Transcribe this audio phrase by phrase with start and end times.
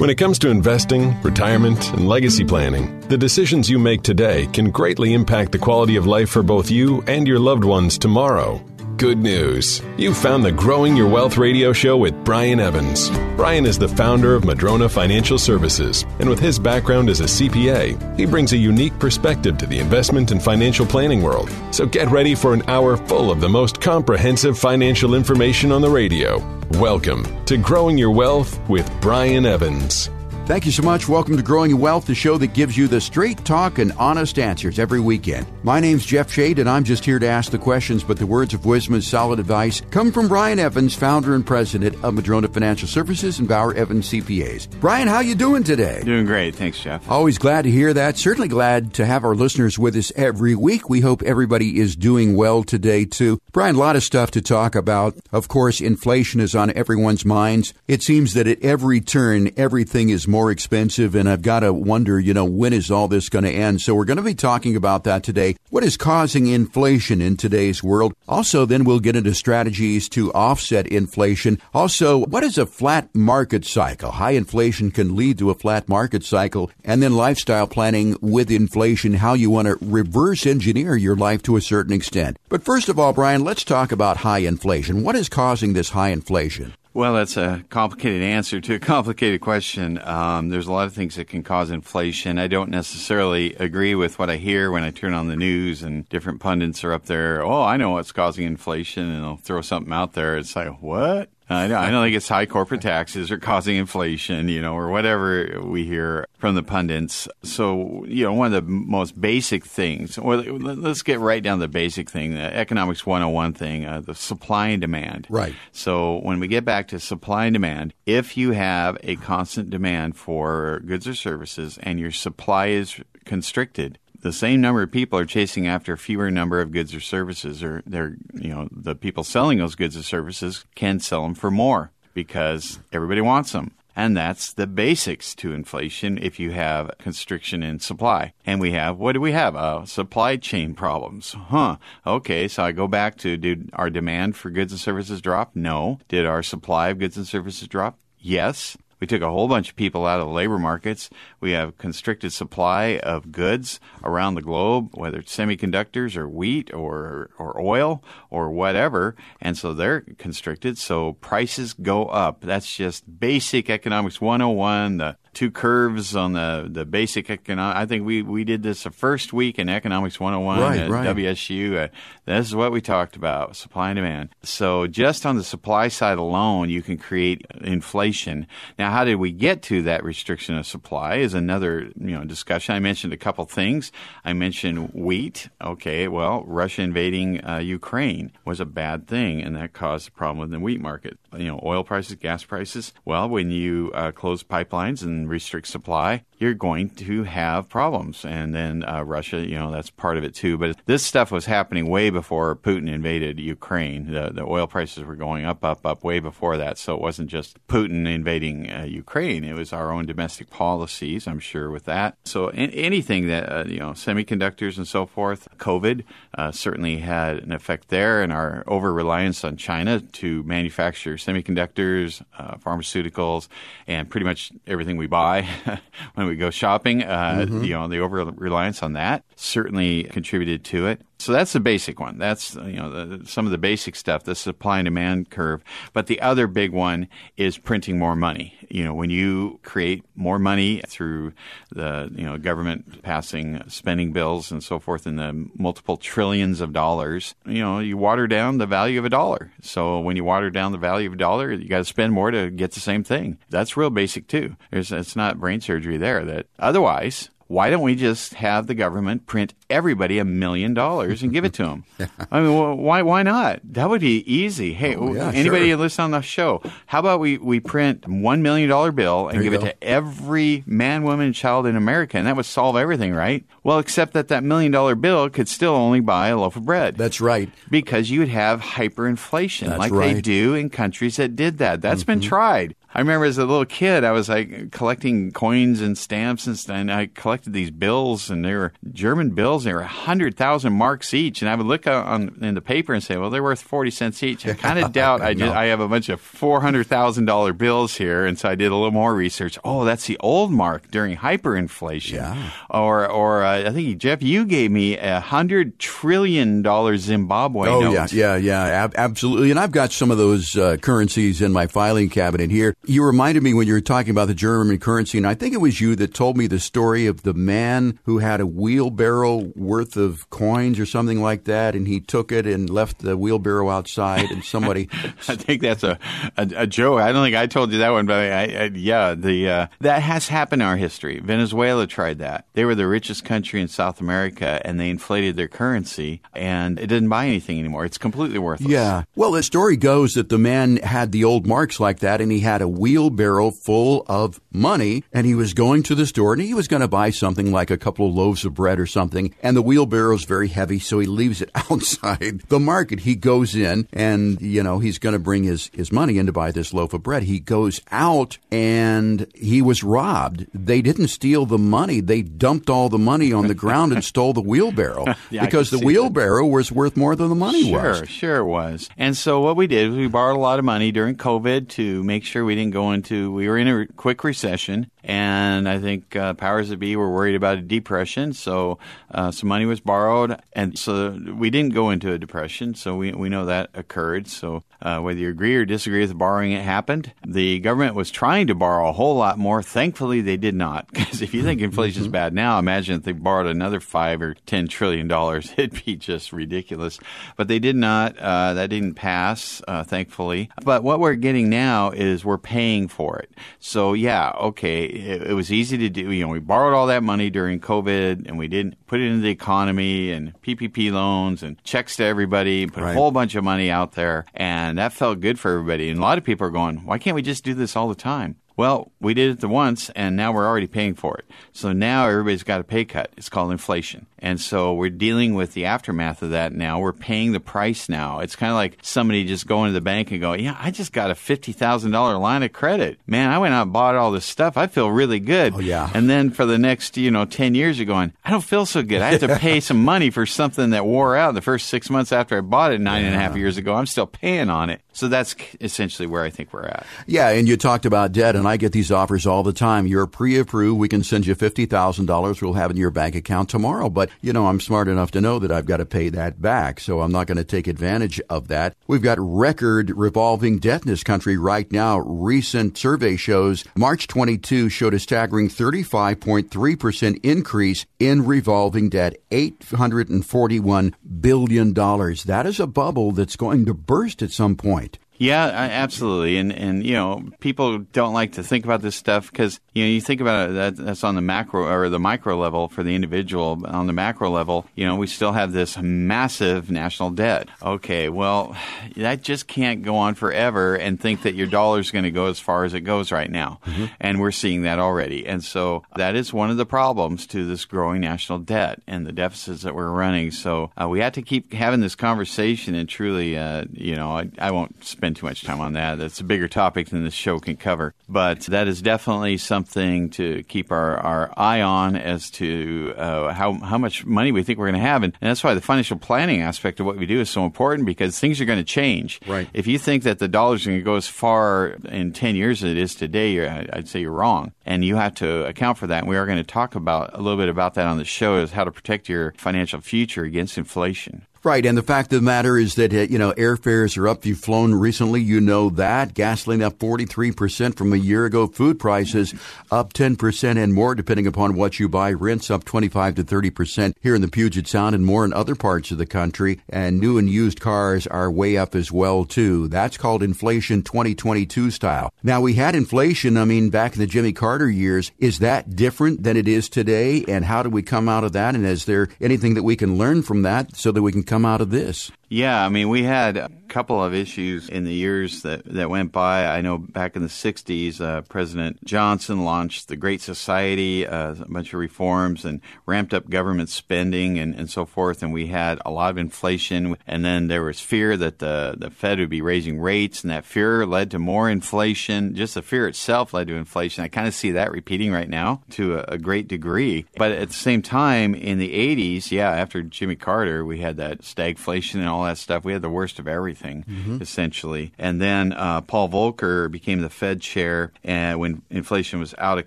[0.00, 4.70] When it comes to investing, retirement, and legacy planning, the decisions you make today can
[4.70, 8.64] greatly impact the quality of life for both you and your loved ones tomorrow.
[8.96, 9.82] Good news.
[9.98, 13.10] You found the Growing Your Wealth radio show with Brian Evans.
[13.36, 18.16] Brian is the founder of Madrona Financial Services, and with his background as a CPA,
[18.16, 21.50] he brings a unique perspective to the investment and financial planning world.
[21.72, 25.90] So get ready for an hour full of the most comprehensive financial information on the
[25.90, 26.59] radio.
[26.78, 30.08] Welcome to Growing Your Wealth with Brian Evans.
[30.50, 31.08] Thank you so much.
[31.08, 34.36] Welcome to Growing Your Wealth, the show that gives you the straight talk and honest
[34.36, 35.46] answers every weekend.
[35.62, 38.52] My name's Jeff Shade, and I'm just here to ask the questions, but the words
[38.52, 42.88] of wisdom and solid advice come from Brian Evans, founder and president of Madrona Financial
[42.88, 44.66] Services and Bauer Evans CPAs.
[44.80, 46.02] Brian, how you doing today?
[46.02, 46.56] Doing great.
[46.56, 47.08] Thanks, Jeff.
[47.08, 48.18] Always glad to hear that.
[48.18, 50.90] Certainly glad to have our listeners with us every week.
[50.90, 53.40] We hope everybody is doing well today, too.
[53.52, 55.16] Brian, a lot of stuff to talk about.
[55.30, 57.72] Of course, inflation is on everyone's minds.
[57.86, 61.70] It seems that at every turn, everything is more more expensive, and I've got to
[61.70, 63.82] wonder, you know, when is all this going to end?
[63.82, 65.54] So we're going to be talking about that today.
[65.68, 68.14] What is causing inflation in today's world?
[68.26, 71.58] Also, then we'll get into strategies to offset inflation.
[71.74, 74.12] Also, what is a flat market cycle?
[74.12, 76.70] High inflation can lead to a flat market cycle.
[76.86, 81.56] And then lifestyle planning with inflation, how you want to reverse engineer your life to
[81.56, 82.38] a certain extent.
[82.48, 85.02] But first of all, Brian, let's talk about high inflation.
[85.02, 86.72] What is causing this high inflation?
[86.92, 90.00] Well, that's a complicated answer to a complicated question.
[90.02, 92.36] Um, there's a lot of things that can cause inflation.
[92.36, 96.08] I don't necessarily agree with what I hear when I turn on the news and
[96.08, 97.44] different pundits are up there.
[97.44, 100.36] Oh, I know what's causing inflation, and they'll throw something out there.
[100.36, 101.30] It's like, what?
[101.50, 104.88] I don't, I don't think it's high corporate taxes or causing inflation, you know, or
[104.88, 107.26] whatever we hear from the pundits.
[107.42, 111.62] So, you know, one of the most basic things, well, let's get right down to
[111.62, 115.26] the basic thing, the economics 101 thing, uh, the supply and demand.
[115.28, 115.54] Right.
[115.72, 120.16] So when we get back to supply and demand, if you have a constant demand
[120.16, 125.24] for goods or services and your supply is constricted, the same number of people are
[125.24, 129.58] chasing after fewer number of goods or services, or they're, you know, the people selling
[129.58, 133.72] those goods or services can sell them for more because everybody wants them.
[133.96, 138.32] And that's the basics to inflation if you have constriction in supply.
[138.46, 139.56] And we have, what do we have?
[139.56, 141.32] Uh, supply chain problems.
[141.32, 141.76] Huh.
[142.06, 145.54] Okay, so I go back to did our demand for goods and services drop?
[145.54, 145.98] No.
[146.08, 147.98] Did our supply of goods and services drop?
[148.18, 148.76] Yes.
[149.00, 151.10] We took a whole bunch of people out of the labor markets.
[151.40, 157.30] We have constricted supply of goods around the globe, whether it's semiconductors or wheat or
[157.38, 160.78] or oil or whatever, and so they're constricted.
[160.78, 162.42] So prices go up.
[162.42, 164.98] That's just basic economics 101.
[164.98, 167.76] The two curves on the, the basic economic.
[167.76, 171.16] I think we, we did this the first week in Economics 101 right, at right.
[171.16, 171.84] WSU.
[171.84, 171.88] Uh,
[172.26, 174.30] this is what we talked about supply and demand.
[174.42, 178.46] So, just on the supply side alone, you can create inflation.
[178.78, 182.74] Now, how did we get to that restriction of supply is another you know discussion.
[182.74, 183.92] I mentioned a couple things.
[184.24, 185.48] I mentioned wheat.
[185.60, 190.38] Okay, well, Russia invading uh, Ukraine was a bad thing, and that caused a problem
[190.38, 191.18] with the wheat market.
[191.36, 192.92] You know, oil prices, gas prices.
[193.04, 198.24] Well, when you uh, close pipelines and restrict supply, you're going to have problems.
[198.24, 200.56] And then uh, Russia, you know, that's part of it too.
[200.56, 204.10] But this stuff was happening way before Putin invaded Ukraine.
[204.10, 206.78] The, the oil prices were going up, up, up way before that.
[206.78, 209.44] So it wasn't just Putin invading uh, Ukraine.
[209.44, 212.16] It was our own domestic policies, I'm sure, with that.
[212.24, 216.04] So in, anything that, uh, you know, semiconductors and so forth, COVID
[216.38, 218.22] uh, certainly had an effect there.
[218.22, 223.48] And our over reliance on China to manufacture semiconductors, uh, pharmaceuticals,
[223.86, 225.46] and pretty much everything we buy
[226.14, 227.02] when we go shopping.
[227.02, 227.64] Uh, mm-hmm.
[227.64, 231.02] You know, the over reliance on that certainly contributed to it.
[231.20, 232.16] So that's the basic one.
[232.16, 235.62] That's you know the, some of the basic stuff, the supply and demand curve.
[235.92, 238.54] But the other big one is printing more money.
[238.70, 241.34] You know, when you create more money through
[241.72, 246.72] the you know government passing spending bills and so forth in the multiple trillions of
[246.72, 249.52] dollars, you know, you water down the value of a dollar.
[249.60, 252.30] So when you water down the value of a dollar, you got to spend more
[252.30, 253.36] to get the same thing.
[253.50, 254.56] That's real basic too.
[254.70, 256.24] There's it's not brain surgery there.
[256.24, 261.32] That otherwise why don't we just have the government print everybody a million dollars and
[261.32, 261.84] give it to them?
[262.30, 263.58] I mean, well, why why not?
[263.64, 264.72] That would be easy.
[264.72, 265.76] Hey, oh, yeah, anybody sure.
[265.76, 269.52] listen on the show, how about we, we print one million dollar bill and give
[269.52, 269.66] you it go.
[269.66, 273.44] to every man, woman, and child in America, and that would solve everything, right?
[273.64, 276.96] Well, except that that million dollar bill could still only buy a loaf of bread.
[276.96, 277.50] That's right.
[277.68, 280.10] because you would have hyperinflation That's like they right.
[280.12, 280.20] Mm-hmm.
[280.20, 281.80] do in countries that did that.
[281.80, 282.76] That's been tried.
[282.94, 286.92] I remember as a little kid, I was like collecting coins and stamps and, and
[286.92, 289.64] I collected these bills, and they were German bills.
[289.64, 293.02] They were hundred thousand marks each, and I would look on in the paper and
[293.02, 295.20] say, "Well, they're worth forty cents each." I kind of doubt.
[295.20, 298.48] I just, I have a bunch of four hundred thousand dollar bills here, and so
[298.48, 299.58] I did a little more research.
[299.64, 302.14] Oh, that's the old mark during hyperinflation.
[302.14, 302.50] Yeah.
[302.68, 307.80] Or, or uh, I think Jeff, you gave me a hundred trillion dollar Zimbabwe Oh
[307.80, 307.92] note.
[307.92, 309.50] yeah, yeah, yeah, ab- absolutely.
[309.50, 312.74] And I've got some of those uh, currencies in my filing cabinet here.
[312.86, 315.58] You reminded me when you were talking about the German currency, and I think it
[315.58, 319.98] was you that told me the story of the man who had a wheelbarrow worth
[319.98, 324.30] of coins or something like that, and he took it and left the wheelbarrow outside,
[324.30, 324.88] and somebody.
[325.28, 325.98] I think that's a,
[326.38, 327.00] a, a joke.
[327.00, 330.00] I don't think I told you that one, but I, I, yeah, the uh, that
[330.00, 331.20] has happened in our history.
[331.20, 332.46] Venezuela tried that.
[332.54, 336.86] They were the richest country in South America, and they inflated their currency, and it
[336.86, 337.84] didn't buy anything anymore.
[337.84, 338.70] It's completely worthless.
[338.70, 339.02] Yeah.
[339.14, 342.40] Well, the story goes that the man had the old marks like that, and he
[342.40, 346.54] had a wheelbarrow full of money, and he was going to the store, and he
[346.54, 349.56] was going to buy something like a couple of loaves of bread or something, and
[349.56, 353.00] the wheelbarrow's very heavy, so he leaves it outside the market.
[353.00, 356.32] He goes in, and, you know, he's going to bring his, his money in to
[356.32, 357.24] buy this loaf of bread.
[357.24, 360.46] He goes out, and he was robbed.
[360.54, 362.00] They didn't steal the money.
[362.00, 365.76] They dumped all the money on the ground and stole the wheelbarrow Yeah, because the
[365.78, 365.86] see that.
[365.86, 368.08] wheelbarrow was worth more than the money Sure, was.
[368.08, 368.88] sure it was.
[368.96, 372.02] And so what we did was we borrowed a lot of money during COVID to
[372.04, 373.32] make sure we didn't go into.
[373.32, 377.34] We were in a quick recession, and I think uh, powers that be were worried
[377.34, 378.32] about a depression.
[378.32, 378.78] So
[379.10, 382.74] uh, some money was borrowed, and so we didn't go into a depression.
[382.74, 384.28] So we we know that occurred.
[384.28, 387.12] So uh, whether you agree or disagree with the borrowing, it happened.
[387.26, 389.62] The government was trying to borrow a whole lot more.
[389.62, 390.88] Thankfully, they did not.
[391.10, 394.34] Because if you think inflation is bad now, imagine if they borrowed another five or
[394.46, 396.98] ten trillion dollars, it'd be just ridiculous.
[397.36, 398.16] But they did not.
[398.18, 400.50] Uh, that didn't pass, uh, thankfully.
[400.62, 403.30] But what we're getting now is we're paying for it.
[403.58, 406.10] So yeah, okay, it, it was easy to do.
[406.12, 409.20] You know, we borrowed all that money during COVID, and we didn't put it into
[409.22, 412.66] the economy and PPP loans and checks to everybody.
[412.66, 412.90] Put Right.
[412.92, 415.88] a whole bunch of money out there, and that felt good for everybody.
[415.88, 417.94] And a lot of people are going, "Why can't we just do this all the
[417.94, 421.24] time?" Well, we did it the once, and now we're already paying for it.
[421.54, 423.10] So now everybody's got a pay cut.
[423.16, 424.04] It's called inflation.
[424.18, 426.78] And so we're dealing with the aftermath of that now.
[426.78, 428.20] We're paying the price now.
[428.20, 430.92] It's kind of like somebody just going to the bank and going, Yeah, I just
[430.92, 432.98] got a $50,000 line of credit.
[433.06, 434.58] Man, I went out and bought all this stuff.
[434.58, 435.54] I feel really good.
[435.54, 435.90] Oh, yeah.
[435.94, 438.82] And then for the next, you know, 10 years, you're going, I don't feel so
[438.82, 439.00] good.
[439.00, 442.12] I have to pay some money for something that wore out the first six months
[442.12, 443.74] after I bought it nine and a half years ago.
[443.74, 444.82] I'm still paying on it.
[444.92, 446.84] So that's essentially where I think we're at.
[447.06, 449.86] Yeah, and you talked about debt, and I get these offers all the time.
[449.86, 450.78] You're pre-approved.
[450.78, 452.40] We can send you fifty thousand dollars.
[452.40, 453.88] We'll have in your bank account tomorrow.
[453.88, 456.80] But you know, I'm smart enough to know that I've got to pay that back,
[456.80, 458.74] so I'm not going to take advantage of that.
[458.86, 461.98] We've got record revolving debt in this country right now.
[461.98, 470.94] Recent survey shows March 22 showed a staggering 35.3 percent increase in revolving debt, 841
[471.20, 472.24] billion dollars.
[472.24, 474.98] That is a bubble that's going to burst at some point.
[475.20, 476.38] Yeah, absolutely.
[476.38, 479.90] And and you know, people don't like to think about this stuff because you know
[479.90, 482.94] you think about it that that's on the macro or the micro level for the
[482.94, 483.56] individual.
[483.56, 487.50] But On the macro level, you know, we still have this massive national debt.
[487.62, 488.56] Okay, well,
[488.96, 492.40] that just can't go on forever and think that your dollar's going to go as
[492.40, 493.60] far as it goes right now.
[494.00, 495.26] And we're seeing that already.
[495.26, 499.12] And so that is one of the problems to this growing national debt and the
[499.12, 500.30] deficits that we're running.
[500.30, 504.30] So uh, we have to keep having this conversation and truly, uh, you know, I,
[504.38, 505.98] I won't spend too much time on that.
[505.98, 507.94] That's a bigger topic than this show can cover.
[508.08, 513.54] But that is definitely something to keep our, our eye on as to uh, how,
[513.54, 515.02] how much money we think we're going to have.
[515.02, 517.86] And, and that's why the financial planning aspect of what we do is so important
[517.86, 519.20] because things are going to change.
[519.26, 519.48] Right.
[519.52, 522.70] If you think that the dollar's going to go as far in 10 years as
[522.70, 524.52] it is today, you're, I'd say you're wrong.
[524.66, 526.00] And you have to account for that.
[526.00, 528.38] And we are going to talk about a little bit about that on the show
[528.38, 531.26] is how to protect your financial future against inflation.
[531.42, 534.18] Right, and the fact of the matter is that uh, you know airfares are up.
[534.18, 538.26] If you've flown recently, you know that gasoline up forty three percent from a year
[538.26, 538.46] ago.
[538.46, 539.32] Food prices
[539.70, 542.12] up ten percent and more, depending upon what you buy.
[542.12, 545.32] Rents up twenty five to thirty percent here in the Puget Sound and more in
[545.32, 546.60] other parts of the country.
[546.68, 549.66] And new and used cars are way up as well too.
[549.68, 552.12] That's called inflation twenty twenty two style.
[552.22, 553.38] Now we had inflation.
[553.38, 555.10] I mean, back in the Jimmy Carter years.
[555.18, 557.24] Is that different than it is today?
[557.26, 558.54] And how do we come out of that?
[558.54, 561.46] And is there anything that we can learn from that so that we can come
[561.46, 562.10] out of this?
[562.32, 566.12] Yeah, I mean, we had a couple of issues in the years that, that went
[566.12, 566.46] by.
[566.46, 571.46] I know back in the 60s, uh, President Johnson launched the Great Society, uh, a
[571.48, 575.24] bunch of reforms, and ramped up government spending and, and so forth.
[575.24, 576.96] And we had a lot of inflation.
[577.04, 580.44] And then there was fear that the, the Fed would be raising rates, and that
[580.44, 582.36] fear led to more inflation.
[582.36, 584.04] Just the fear itself led to inflation.
[584.04, 587.06] I kind of see that repeating right now to a, a great degree.
[587.16, 591.22] But at the same time, in the 80s, yeah, after Jimmy Carter, we had that
[591.22, 592.64] stagflation and all that stuff.
[592.64, 594.22] We had the worst of everything, mm-hmm.
[594.22, 594.92] essentially.
[594.98, 599.66] And then uh, Paul Volcker became the Fed chair and when inflation was out of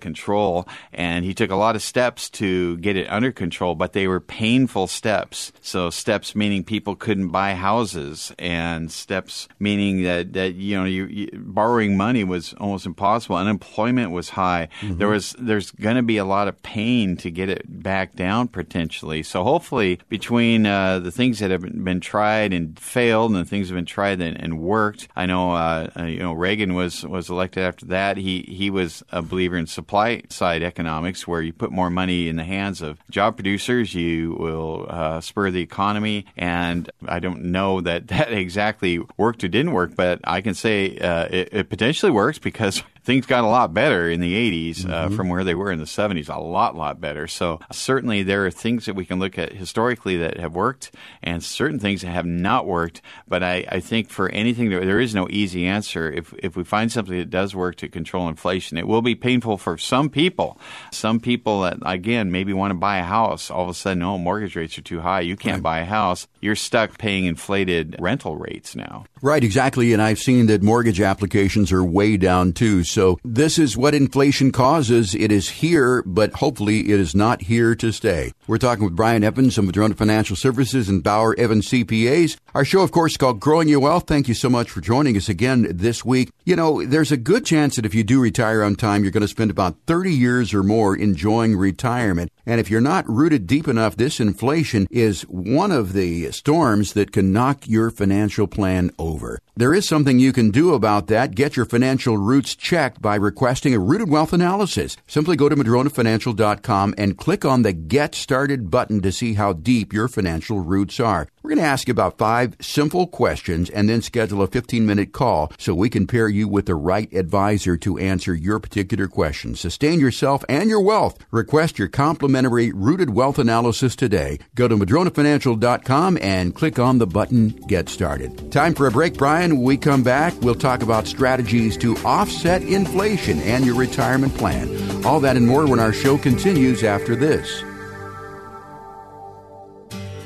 [0.00, 0.68] control.
[0.92, 4.20] And he took a lot of steps to get it under control, but they were
[4.20, 5.52] painful steps.
[5.60, 11.06] So steps meaning people couldn't buy houses, and steps meaning that, that you know, you,
[11.06, 13.36] you borrowing money was almost impossible.
[13.36, 14.68] Unemployment was high.
[14.80, 14.98] Mm-hmm.
[14.98, 18.48] There was there's going to be a lot of pain to get it back down
[18.48, 19.22] potentially.
[19.22, 23.76] So hopefully, between uh, the things that have been tried and failed, and things have
[23.76, 25.08] been tried and, and worked.
[25.16, 28.16] I know, uh, uh, you know, Reagan was was elected after that.
[28.16, 32.36] He he was a believer in supply side economics, where you put more money in
[32.36, 36.26] the hands of job producers, you will uh, spur the economy.
[36.36, 40.98] And I don't know that that exactly worked or didn't work, but I can say
[40.98, 44.34] uh, it, it potentially works because things got a lot better in the
[44.72, 45.16] 80s uh, mm-hmm.
[45.16, 47.28] from where they were in the 70s, a lot, lot better.
[47.28, 50.90] So certainly there are things that we can look at historically that have worked
[51.22, 53.02] and certain things that have not worked.
[53.28, 56.10] But I, I think for anything, there is no easy answer.
[56.10, 59.58] If, if we find something that does work to control inflation, it will be painful
[59.58, 60.58] for some people.
[60.90, 64.16] Some people that, again, maybe want to buy a house, all of a sudden, oh,
[64.16, 65.20] mortgage rates are too high.
[65.20, 65.62] You can't right.
[65.62, 66.26] buy a house.
[66.40, 69.04] You're stuck paying inflated rental rates now.
[69.20, 69.92] Right, exactly.
[69.92, 72.82] And I've seen that mortgage applications are way down too.
[72.94, 75.16] So this is what inflation causes.
[75.16, 78.32] It is here, but hopefully it is not here to stay.
[78.46, 82.36] We're talking with Brian Evans of Madrona Financial Services and Bauer Evans CPAs.
[82.54, 84.04] Our show, of course, is called Growing Your Wealth.
[84.06, 86.30] Thank you so much for joining us again this week.
[86.44, 89.22] You know, there's a good chance that if you do retire on time, you're going
[89.22, 92.30] to spend about 30 years or more enjoying retirement.
[92.46, 97.12] And if you're not rooted deep enough, this inflation is one of the storms that
[97.12, 99.38] can knock your financial plan over.
[99.56, 101.34] There is something you can do about that.
[101.34, 104.96] Get your financial roots checked by requesting a rooted wealth analysis.
[105.06, 109.92] Simply go to madronafinancial.com and click on the Get Started button to see how deep
[109.92, 111.28] your financial roots are.
[111.42, 115.12] We're going to ask you about five simple questions and then schedule a 15 minute
[115.12, 119.54] call so we can pair you with the right advisor to answer your particular question.
[119.54, 121.18] Sustain yourself and your wealth.
[121.30, 124.38] Request your complimentary rooted wealth analysis today.
[124.54, 128.50] Go to madronafinancial.com and click on the button Get Started.
[128.52, 129.56] Time for a break, Brian.
[129.56, 135.04] When we come back, we'll talk about strategies to offset inflation and your retirement plan.
[135.04, 137.62] All that and more when our show continues after this.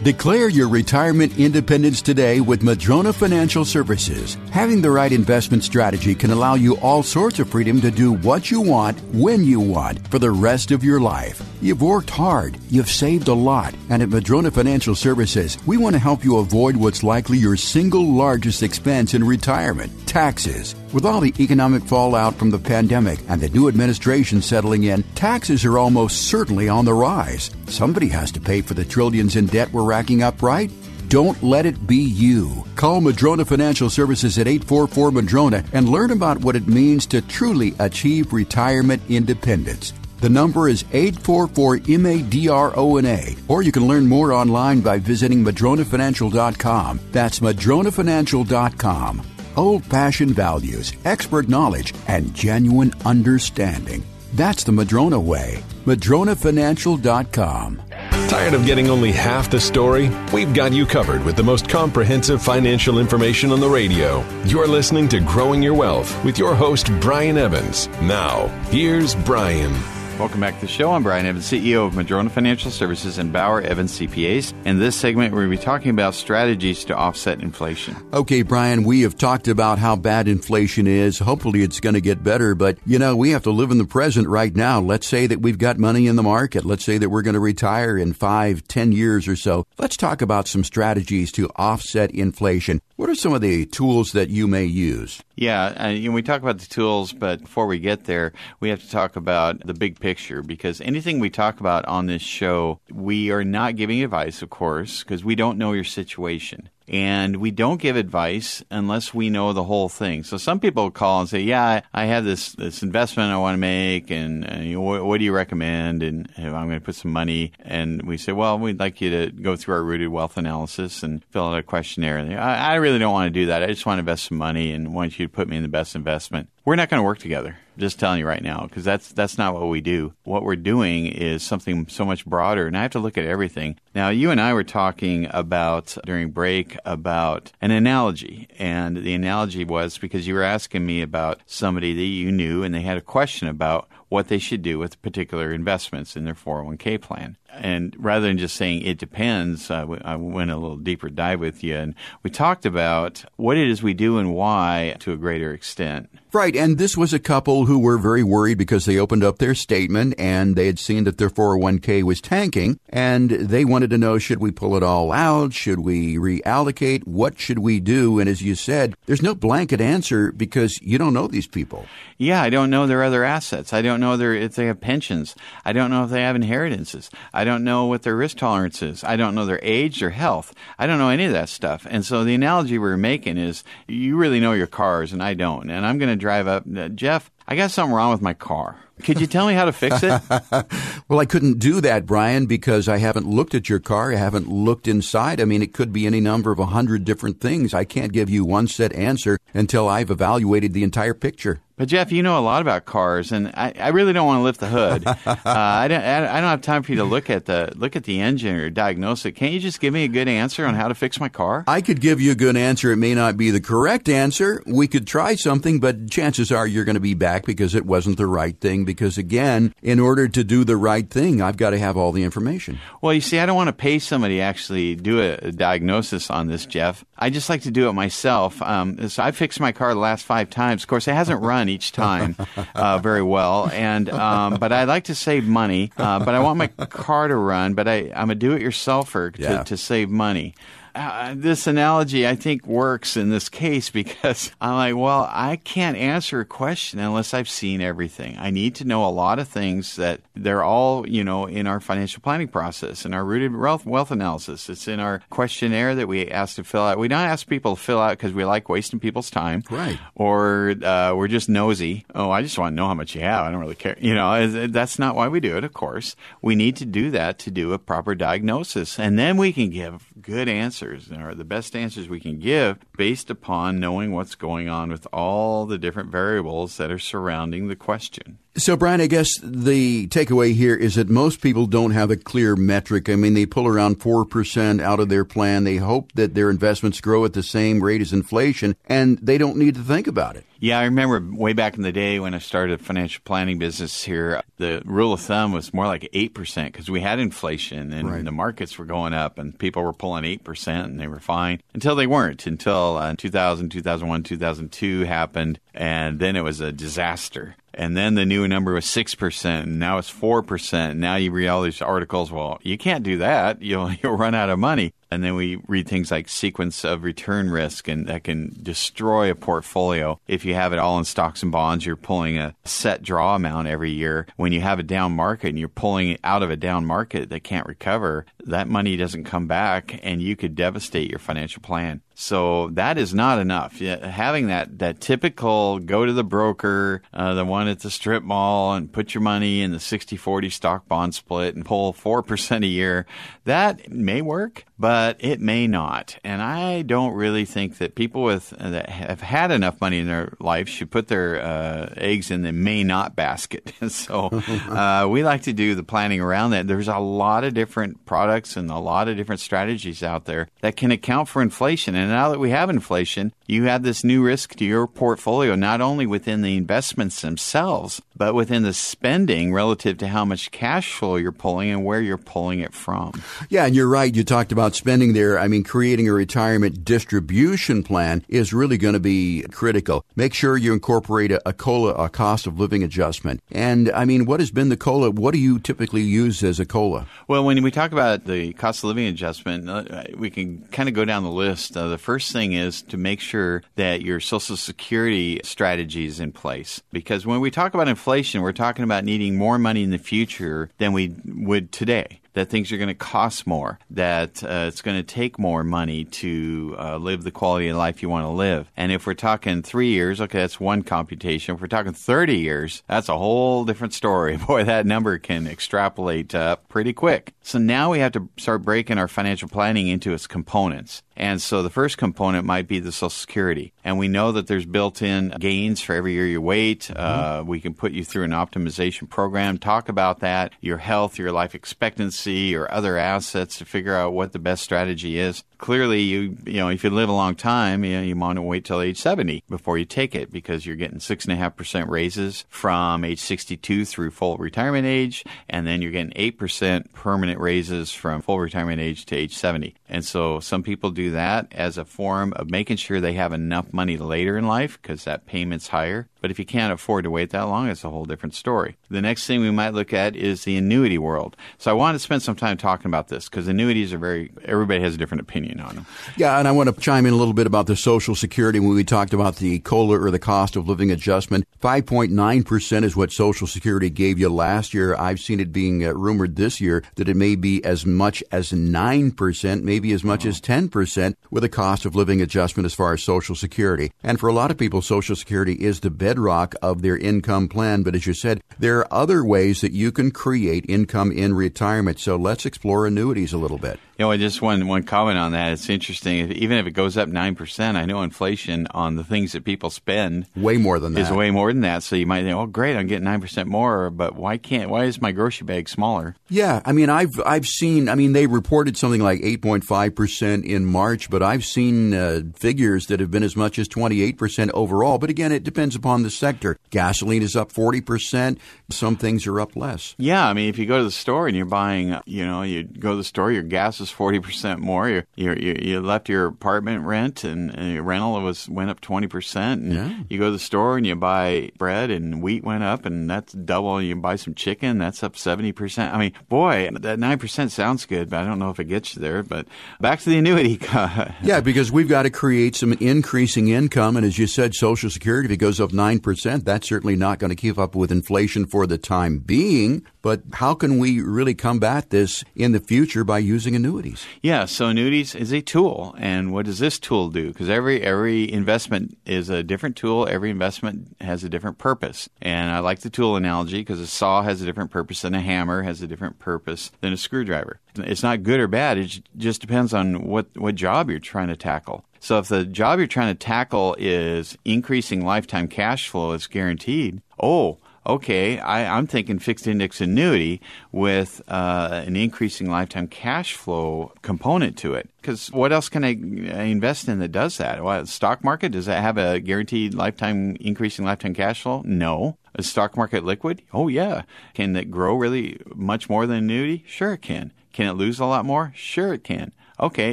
[0.02, 4.37] Declare your retirement independence today with Madrona Financial Services.
[4.52, 8.49] Having the right investment strategy can allow you all sorts of freedom to do what
[8.49, 11.43] you want, when you want, for the rest of your life.
[11.61, 15.99] You've worked hard, you've saved a lot, and at Madrona Financial Services, we want to
[15.99, 20.76] help you avoid what's likely your single largest expense in retirement taxes.
[20.93, 25.64] With all the economic fallout from the pandemic and the new administration settling in, taxes
[25.64, 27.50] are almost certainly on the rise.
[27.68, 30.70] Somebody has to pay for the trillions in debt we're racking up, right?
[31.08, 32.64] Don't let it be you.
[32.76, 37.75] Call Madrona Financial Services at 844 Madrona and learn about what it means to truly
[37.78, 39.92] achieve retirement independence.
[40.20, 47.00] The number is 844 MADRONA, or you can learn more online by visiting madronafinancial.com.
[47.12, 49.22] That's madronafinancial.com.
[49.56, 54.04] Old fashioned values, expert knowledge, and genuine understanding.
[54.38, 55.64] That's the Madrona way.
[55.85, 57.83] MadronaFinancial.com.
[58.28, 60.12] Tired of getting only half the story?
[60.33, 64.25] We've got you covered with the most comprehensive financial information on the radio.
[64.45, 67.88] You're listening to Growing Your Wealth with your host, Brian Evans.
[68.00, 69.75] Now, here's Brian.
[70.18, 70.90] Welcome back to the show.
[70.90, 74.52] I'm Brian Evans, CEO of Madrona Financial Services and Bauer Evans CPAs.
[74.66, 77.94] In this segment, we're going to be talking about strategies to offset inflation.
[78.12, 81.20] Okay, Brian, we have talked about how bad inflation is.
[81.20, 83.84] Hopefully, it's going to get better, but you know, we have to live in the
[83.84, 84.80] present right now.
[84.80, 86.64] Let's say that we've got money in the market.
[86.64, 89.68] Let's say that we're going to retire in five, ten years or so.
[89.78, 92.80] Let's talk about some strategies to offset inflation.
[92.96, 95.22] What are some of the tools that you may use?
[95.37, 98.80] Yeah, uh, and we talk about the tools, but before we get there, we have
[98.80, 100.08] to talk about the big picture
[100.43, 105.03] because anything we talk about on this show, we are not giving advice, of course,
[105.03, 106.69] because we don't know your situation.
[106.91, 110.25] And we don't give advice unless we know the whole thing.
[110.25, 113.61] So some people call and say, "Yeah, I, have this this investment I want to
[113.61, 116.95] make, and, and you know, what, what, do you recommend?" And I'm going to put
[116.95, 120.38] some money, and we say, "Well, we'd like you to go through our rooted wealth
[120.38, 123.62] analysis and fill out a questionnaire." They, I, I really don't want to do that.
[123.62, 125.69] I just want to invest some money and want you to put me in the
[125.69, 126.49] best investment.
[126.68, 127.56] We're not going to work together.
[127.78, 130.12] Just telling you right now, because that's that's not what we do.
[130.25, 133.78] What we're doing is something so much broader, and I have to look at everything.
[133.94, 139.64] Now, you and I were talking about during break about an analogy, and the analogy
[139.64, 143.00] was because you were asking me about somebody that you knew, and they had a
[143.00, 147.37] question about what they should do with particular investments in their 401k plan.
[147.50, 151.65] And rather than just saying it depends, uh, I went a little deeper dive with
[151.65, 155.53] you, and we talked about what it is we do and why to a greater
[155.53, 156.11] extent.
[156.33, 159.55] Right, and this was a couple who were very worried because they opened up their
[159.55, 164.19] statement and they had seen that their 401k was tanking, and they wanted to know
[164.19, 165.55] should we pull it all out?
[165.55, 167.07] Should we reallocate?
[167.07, 168.19] What should we do?
[168.19, 171.87] And as you said, there's no blanket answer because you don't know these people.
[172.19, 173.73] Yeah, I don't know their other assets.
[173.73, 175.35] I don't know their if they have pensions.
[175.64, 177.11] I don't know if they have inheritances.
[177.33, 179.05] I don't know what their risk tolerance is.
[179.05, 180.55] I don't know their age or health.
[180.78, 181.87] I don't know any of that stuff.
[181.88, 185.35] And so the analogy we are making is you really know your cars and I
[185.35, 185.71] don't.
[185.71, 188.76] And I'm going to drive up, uh, Jeff, I got something wrong with my car.
[189.02, 190.21] Could you tell me how to fix it?
[191.09, 194.12] well, I couldn't do that, Brian, because I haven't looked at your car.
[194.12, 195.40] I haven't looked inside.
[195.40, 197.73] I mean, it could be any number of a hundred different things.
[197.73, 201.61] I can't give you one set answer until I've evaluated the entire picture.
[201.78, 204.42] But Jeff, you know a lot about cars, and I, I really don't want to
[204.42, 205.06] lift the hood.
[205.06, 208.02] uh, I, don't, I don't have time for you to look at the look at
[208.02, 209.32] the engine or diagnose it.
[209.32, 211.62] Can't you just give me a good answer on how to fix my car?
[211.68, 212.90] I could give you a good answer.
[212.90, 214.61] It may not be the correct answer.
[214.66, 218.16] We could try something, but chances are you're going to be back because it wasn't
[218.16, 218.85] the right thing.
[218.85, 222.25] Because again, in order to do the right thing, I've got to have all the
[222.25, 222.80] information.
[223.00, 226.28] Well, you see, I don't want to pay somebody to actually do a, a diagnosis
[226.28, 227.04] on this, Jeff.
[227.18, 228.62] I just like to do it myself.
[228.62, 230.84] Um, so I fixed my car the last five times.
[230.84, 232.37] Of course, it hasn't run each time
[232.75, 233.68] uh, very well.
[233.72, 235.90] And um, but I like to save money.
[235.96, 237.75] Uh, but I want my car to run.
[237.75, 239.62] But I, I'm a do-it-yourselfer to, yeah.
[239.64, 240.54] to save money
[240.95, 245.97] uh, this analogy I think works in this case because I'm like, well, I can't
[245.97, 248.37] answer a question unless I've seen everything.
[248.38, 251.80] I need to know a lot of things that they're all, you know, in our
[251.80, 254.68] financial planning process, in our rooted wealth, wealth analysis.
[254.68, 256.99] It's in our questionnaire that we ask to fill out.
[256.99, 259.99] We don't ask people to fill out because we like wasting people's time, right?
[260.14, 262.04] Or uh, we're just nosy.
[262.14, 263.45] Oh, I just want to know how much you have.
[263.45, 263.97] I don't really care.
[264.00, 265.64] You know, that's not why we do it.
[265.64, 269.52] Of course, we need to do that to do a proper diagnosis, and then we
[269.52, 274.35] can give good answers or the best answers we can give based upon knowing what's
[274.35, 278.38] going on with all the different variables that are surrounding the question.
[278.59, 282.57] So, Brian, I guess the takeaway here is that most people don't have a clear
[282.57, 283.09] metric.
[283.09, 285.62] I mean, they pull around 4% out of their plan.
[285.62, 289.59] They hope that their investments grow at the same rate as inflation, and they don't
[289.59, 290.44] need to think about it.
[290.59, 294.03] Yeah, I remember way back in the day when I started a financial planning business
[294.03, 298.25] here, the rule of thumb was more like 8% because we had inflation and right.
[298.25, 301.94] the markets were going up and people were pulling 8% and they were fine until
[301.94, 307.97] they weren't, until uh, 2000, 2001, 2002 happened, and then it was a disaster and
[307.97, 310.97] then the new number was 6%, and now it's 4%.
[310.97, 313.62] Now you read all these articles, well, you can't do that.
[313.69, 314.95] You'll, you'll run out of money.
[315.11, 319.35] And then we read things like sequence of return risk, and that can destroy a
[319.35, 320.19] portfolio.
[320.27, 323.69] If you have it all in stocks and bonds, you're pulling a set draw amount
[323.69, 324.27] every year.
[324.37, 327.31] When you have a down market and you're pulling it out of a down market
[327.31, 332.03] that can't recover, that money doesn't come back, and you could devastate your financial plan.
[332.20, 333.78] So that is not enough.
[333.78, 338.74] Having that, that typical go to the broker, uh, the one at the strip mall,
[338.74, 342.66] and put your money in the 60 40 stock bond split and pull 4% a
[342.66, 343.07] year,
[343.44, 346.18] that may work but it may not.
[346.22, 350.07] And I don't really think that people with uh, that have had enough money in
[350.07, 353.72] their life should put their uh, eggs in the may not basket.
[353.88, 356.68] so uh, we like to do the planning around that.
[356.68, 360.76] There's a lot of different products and a lot of different strategies out there that
[360.76, 361.94] can account for inflation.
[361.94, 365.81] And now that we have inflation, you have this new risk to your portfolio, not
[365.81, 371.16] only within the investments themselves, but within the spending relative to how much cash flow
[371.16, 373.12] you're pulling and where you're pulling it from.
[373.49, 374.14] Yeah, and you're right.
[374.14, 375.38] You talked about spending there.
[375.38, 380.05] I mean, creating a retirement distribution plan is really going to be critical.
[380.16, 383.40] Make sure you incorporate a, a COLA, a cost of living adjustment.
[383.51, 385.11] And I mean, what has been the COLA?
[385.11, 387.07] What do you typically use as a COLA?
[387.29, 390.94] Well, when we talk about the cost of living adjustment, uh, we can kind of
[390.94, 391.77] go down the list.
[391.77, 396.32] Uh, the first thing is to make sure that your Social Security strategy is in
[396.32, 396.82] place.
[396.92, 400.70] Because when we talk about inflation, we're talking about needing more money in the future
[400.78, 404.96] than we would today that things are going to cost more, that uh, it's going
[404.96, 408.70] to take more money to uh, live the quality of life you want to live.
[408.77, 411.57] And if we're talking three years, okay, that's one computation.
[411.57, 414.37] If we're talking 30 years, that's a whole different story.
[414.46, 417.35] Boy, that number can extrapolate uh, pretty quick.
[417.42, 421.03] So now we have to start breaking our financial planning into its components.
[421.18, 423.72] And so the first component might be the Social Security.
[423.83, 426.83] And we know that there's built in gains for every year you wait.
[426.83, 426.96] Mm-hmm.
[426.96, 431.33] Uh, we can put you through an optimization program, talk about that, your health, your
[431.33, 435.45] life expectancy, or other assets to figure out what the best strategy is.
[435.59, 438.43] Clearly, you you know, if you live a long time, you, know, you want to
[438.43, 443.19] wait till age 70 before you take it because you're getting 6.5% raises from age
[443.19, 448.81] 62 through full retirement age, and then you're getting 8% permanent raises from full retirement
[448.81, 449.75] age to age 70.
[449.88, 453.73] And so some people do that as a form of making sure they have enough
[453.73, 456.09] money later in life because that payment's higher.
[456.20, 458.76] But if you can't afford to wait that long, it's a whole different story.
[458.90, 461.37] The next thing we might look at is the annuity world.
[461.59, 464.81] So I want to spend some time talking about this because annuities are very, everybody
[464.81, 465.87] has a different opinion on them.
[466.16, 468.74] Yeah, and I want to chime in a little bit about the Social Security when
[468.74, 471.46] we talked about the COLA or the cost of living adjustment.
[471.61, 474.94] 5.9% is what Social Security gave you last year.
[474.96, 478.50] I've seen it being uh, rumored this year that it may be as much as
[478.52, 480.28] 9%, maybe as much oh.
[480.28, 483.92] as 10% with a cost of living adjustment as far as Social Security.
[484.02, 487.83] And for a lot of people, Social Security is the bedrock of their income plan.
[487.83, 492.01] But as you said, there are other ways that you can create income in retirement.
[492.01, 493.79] So let's explore annuities a little bit.
[493.98, 495.50] You know, just one one comment on that.
[495.50, 496.20] It's interesting.
[496.20, 499.44] If, even if it goes up nine percent, I know inflation on the things that
[499.44, 501.82] people spend way more than that is way more than that.
[501.82, 504.70] So you might think, oh, great, I'm getting nine percent more, but why can't?
[504.70, 506.14] Why is my grocery bag smaller?
[506.28, 507.88] Yeah, I mean, I've I've seen.
[507.88, 511.92] I mean, they reported something like eight point five percent in March, but I've seen
[511.92, 514.98] uh, figures that have been as much as twenty eight percent overall.
[514.98, 516.56] But again, it depends upon the sector.
[516.70, 518.38] Gasoline is up forty percent.
[518.70, 519.96] Some things are up less.
[519.98, 522.62] Yeah, I mean, if you go to the store and you're buying, you know, you
[522.62, 524.88] go to the store, your gas is was forty percent more.
[524.88, 529.07] You, you you left your apartment rent and, and your rental was went up twenty
[529.07, 529.62] percent.
[529.62, 529.98] And yeah.
[530.09, 533.33] you go to the store and you buy bread and wheat went up and that's
[533.33, 533.81] double.
[533.81, 535.94] You buy some chicken, that's up seventy percent.
[535.94, 538.94] I mean, boy, that nine percent sounds good, but I don't know if it gets
[538.94, 539.22] you there.
[539.22, 539.46] But
[539.81, 540.59] back to the annuity.
[541.22, 545.29] yeah, because we've got to create some increasing income, and as you said, Social Security
[545.29, 548.46] if it goes up nine percent, that's certainly not going to keep up with inflation
[548.46, 549.85] for the time being.
[550.01, 553.78] But how can we really combat this in the future by using annuities?
[554.23, 557.29] Yeah, so annuities is a tool, and what does this tool do?
[557.29, 560.07] Because every every investment is a different tool.
[560.09, 564.23] Every investment has a different purpose, and I like the tool analogy because a saw
[564.23, 567.61] has a different purpose than a hammer has a different purpose than a screwdriver.
[567.77, 568.79] It's not good or bad.
[568.79, 571.85] It just depends on what what job you're trying to tackle.
[572.01, 577.03] So if the job you're trying to tackle is increasing lifetime cash flow, it's guaranteed.
[577.21, 583.92] Oh, okay, I, am thinking fixed index annuity with uh, an increasing lifetime cash flow
[584.03, 584.90] component to it.
[585.01, 587.64] Because what else can I invest in that does that?
[587.64, 591.62] Well, stock market does that have a guaranteed lifetime increasing lifetime cash flow?
[591.64, 592.18] No.
[592.35, 593.42] A stock market liquid?
[593.53, 594.03] Oh yeah.
[594.35, 596.64] Can it grow really much more than annuity?
[596.66, 597.33] Sure it can.
[597.53, 598.53] Can it lose a lot more?
[598.55, 599.92] Sure it can okay,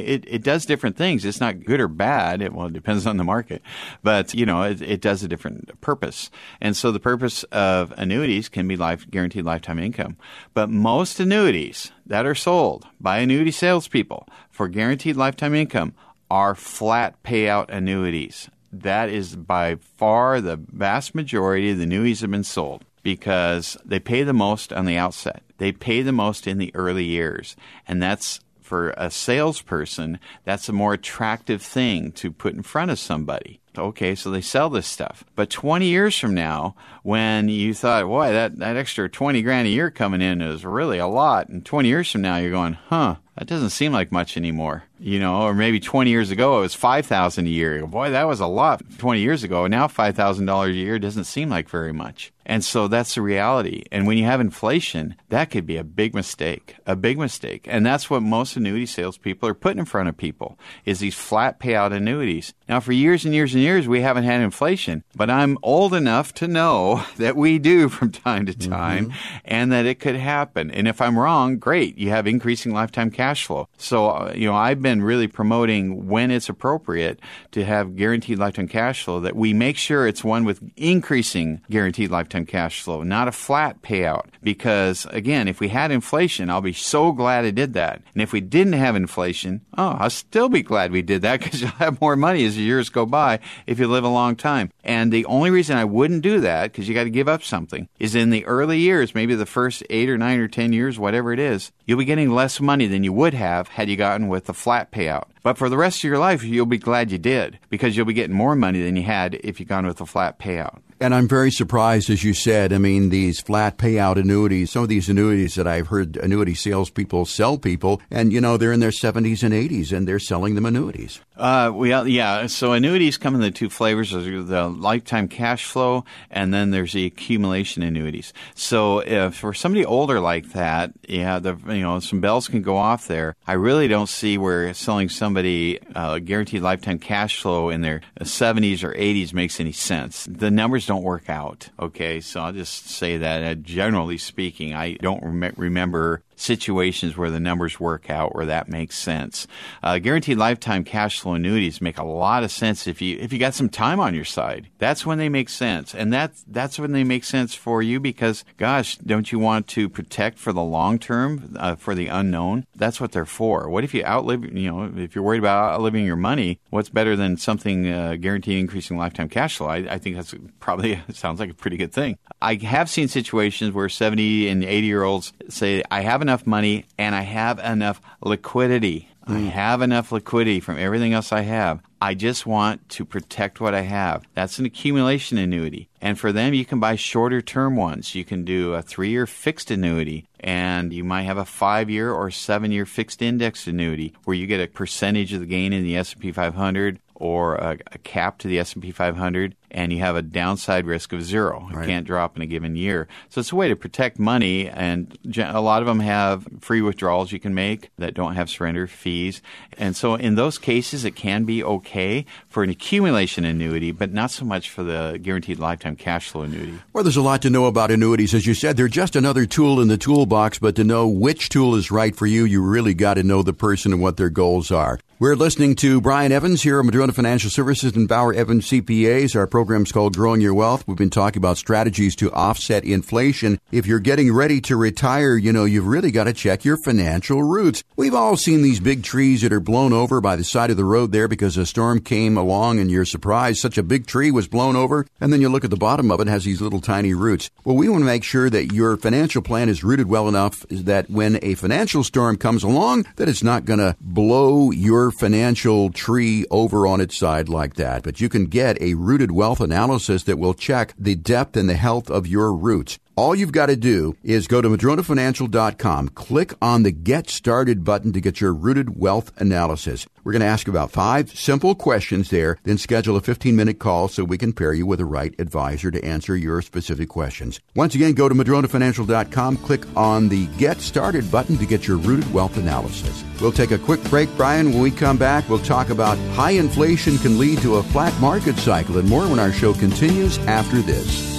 [0.00, 1.24] it, it does different things.
[1.24, 2.42] It's not good or bad.
[2.42, 3.62] It, well, it depends on the market,
[4.02, 6.30] but you know, it, it does a different purpose.
[6.60, 10.16] And so the purpose of annuities can be life guaranteed lifetime income.
[10.54, 15.94] But most annuities that are sold by annuity salespeople for guaranteed lifetime income
[16.30, 18.50] are flat payout annuities.
[18.72, 24.00] That is by far the vast majority of the annuities have been sold because they
[24.00, 25.42] pay the most on the outset.
[25.58, 27.56] They pay the most in the early years.
[27.86, 32.98] And that's for a salesperson, that's a more attractive thing to put in front of
[32.98, 33.60] somebody.
[33.78, 35.24] Okay, so they sell this stuff.
[35.36, 39.70] But 20 years from now, when you thought, boy, that, that extra 20 grand a
[39.70, 43.16] year coming in is really a lot, and 20 years from now, you're going, huh,
[43.36, 44.84] that doesn't seem like much anymore.
[44.98, 47.86] You know, or maybe 20 years ago it was 5000 a year.
[47.86, 49.66] Boy, that was a lot 20 years ago.
[49.66, 52.32] Now $5,000 a year doesn't seem like very much.
[52.46, 53.82] And so that's the reality.
[53.90, 57.66] And when you have inflation, that could be a big mistake, a big mistake.
[57.68, 61.58] And that's what most annuity salespeople are putting in front of people is these flat
[61.58, 62.54] payout annuities.
[62.68, 66.32] Now, for years and years and years, we haven't had inflation, but I'm old enough
[66.34, 69.38] to know that we do from time to time mm-hmm.
[69.44, 70.70] and that it could happen.
[70.70, 71.98] And if I'm wrong, great.
[71.98, 73.68] You have increasing lifetime cash cash flow.
[73.76, 77.18] So, uh, you know, I've been really promoting when it's appropriate
[77.52, 82.10] to have guaranteed lifetime cash flow that we make sure it's one with increasing guaranteed
[82.10, 84.26] lifetime cash flow, not a flat payout.
[84.42, 88.00] Because again, if we had inflation, I'll be so glad I did that.
[88.14, 91.60] And if we didn't have inflation, oh, I'll still be glad we did that because
[91.62, 94.70] you'll have more money as the years go by if you live a long time.
[94.84, 97.88] And the only reason I wouldn't do that, because you got to give up something,
[97.98, 101.32] is in the early years, maybe the first eight or nine or ten years, whatever
[101.32, 104.48] it is, you'll be getting less money than you would have had you gotten with
[104.48, 105.24] a flat payout.
[105.42, 108.12] But for the rest of your life, you'll be glad you did because you'll be
[108.12, 110.80] getting more money than you had if you gone with a flat payout.
[110.98, 112.72] And I'm very surprised, as you said.
[112.72, 117.26] I mean, these flat payout annuities, some of these annuities that I've heard annuity salespeople
[117.26, 120.64] sell people, and you know, they're in their 70s and 80s and they're selling them
[120.64, 121.20] annuities.
[121.36, 122.46] Uh, well, yeah.
[122.46, 126.94] So annuities come in the two flavors: there's the lifetime cash flow, and then there's
[126.94, 128.32] the accumulation annuities.
[128.54, 132.78] So if for somebody older like that, yeah, the you know some bells can go
[132.78, 133.36] off there.
[133.46, 138.82] I really don't see where selling somebody uh, guaranteed lifetime cash flow in their 70s
[138.84, 140.26] or 80s makes any sense.
[140.30, 141.68] The numbers don't work out.
[141.78, 143.42] Okay, so I'll just say that.
[143.42, 148.68] Uh, generally speaking, I don't rem- remember situations where the numbers work out where that
[148.68, 149.46] makes sense.
[149.82, 153.38] Uh, guaranteed lifetime cash flow annuities make a lot of sense if you if you
[153.38, 154.68] got some time on your side.
[154.78, 158.44] That's when they make sense, and that's that's when they make sense for you because
[158.58, 162.66] gosh, don't you want to protect for the long term uh, for the unknown?
[162.76, 163.68] That's what they're for.
[163.70, 164.44] What if you outlive?
[164.44, 168.58] You know, if you're worried about outliving your money, what's better than something uh, guaranteed
[168.58, 169.68] increasing lifetime cash flow?
[169.68, 172.18] I, I think that's probably sounds like a pretty good thing.
[172.42, 176.84] I have seen situations where 70 and 80 year olds say, "I have enough money
[176.98, 179.08] and I have enough liquidity.
[179.28, 179.36] Mm.
[179.36, 181.80] I have enough liquidity from everything else I have.
[182.00, 184.26] I just want to protect what I have.
[184.34, 185.88] That's an accumulation annuity.
[186.00, 188.14] And for them, you can buy shorter term ones.
[188.14, 192.12] You can do a three year fixed annuity, and you might have a five year
[192.12, 195.84] or seven year fixed index annuity where you get a percentage of the gain in
[195.84, 200.22] the S&P 500 or a, a, cap to the S&P 500 and you have a
[200.22, 201.68] downside risk of zero.
[201.72, 203.08] It can't drop in a given year.
[203.30, 207.32] So it's a way to protect money and a lot of them have free withdrawals
[207.32, 209.42] you can make that don't have surrender fees.
[209.76, 214.30] And so in those cases it can be okay for an accumulation annuity but not
[214.30, 216.78] so much for the guaranteed lifetime cash flow annuity.
[216.92, 218.76] Well, there's a lot to know about annuities as you said.
[218.76, 222.26] They're just another tool in the toolbox, but to know which tool is right for
[222.26, 225.00] you, you really got to know the person and what their goals are.
[225.18, 229.34] We're listening to Brian Evans here at Madrona Financial Services and Bauer Evans CPAs.
[229.34, 230.86] Our program's called Growing Your Wealth.
[230.86, 233.58] We've been talking about strategies to offset inflation.
[233.72, 237.42] If you're getting ready to retire, you know, you've really got to check your financial
[237.42, 237.82] roots.
[237.96, 240.84] We've all seen these big trees that are blown over by the side of the
[240.84, 244.48] road there because a storm came along and you're surprised such a big tree was
[244.48, 245.06] blown over.
[245.18, 247.50] And then you look at the bottom of it, it has these little tiny roots.
[247.64, 251.08] Well, we want to make sure that your financial plan is rooted well enough that
[251.08, 256.44] when a financial storm comes along, that it's not going to blow your financial tree
[256.50, 260.38] over on its side like that, but you can get a rooted wealth analysis that
[260.38, 262.98] will check the depth and the health of your roots.
[263.18, 268.12] All you've got to do is go to madronafinancial.com, click on the Get Started button
[268.12, 270.06] to get your rooted wealth analysis.
[270.22, 274.08] We're going to ask about five simple questions there, then schedule a 15 minute call
[274.08, 277.58] so we can pair you with the right advisor to answer your specific questions.
[277.74, 282.30] Once again, go to madronafinancial.com, click on the Get Started button to get your rooted
[282.34, 283.24] wealth analysis.
[283.40, 284.72] We'll take a quick break, Brian.
[284.72, 288.58] When we come back, we'll talk about high inflation can lead to a flat market
[288.58, 291.35] cycle and more when our show continues after this.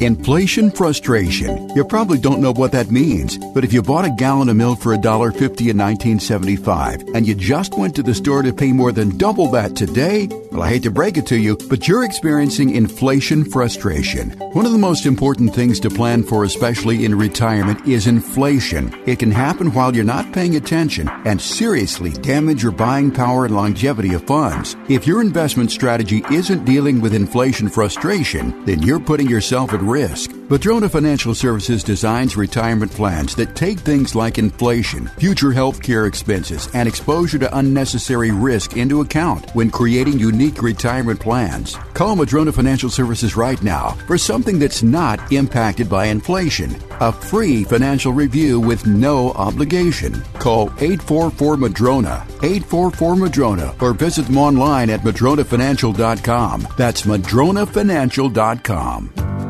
[0.00, 1.68] Inflation frustration.
[1.76, 4.80] You probably don't know what that means, but if you bought a gallon of milk
[4.80, 9.18] for $1.50 in 1975 and you just went to the store to pay more than
[9.18, 13.44] double that today, well, I hate to break it to you, but you're experiencing inflation
[13.44, 14.30] frustration.
[14.54, 18.92] One of the most important things to plan for, especially in retirement, is inflation.
[19.06, 23.54] It can happen while you're not paying attention and seriously damage your buying power and
[23.54, 24.76] longevity of funds.
[24.88, 30.30] If your investment strategy isn't dealing with inflation frustration, then you're putting yourself at risk.
[30.50, 36.68] Madrona Financial Services designs retirement plans that take things like inflation, future health care expenses,
[36.74, 41.76] and exposure to unnecessary risk into account when creating unique retirement plans.
[41.94, 46.74] Call Madrona Financial Services right now for something that's not impacted by inflation.
[47.00, 50.22] A free financial review with no obligation.
[50.38, 56.68] Call 844 Madrona, 844 Madrona, or visit them online at madronafinancial.com.
[56.76, 59.49] That's madronafinancial.com.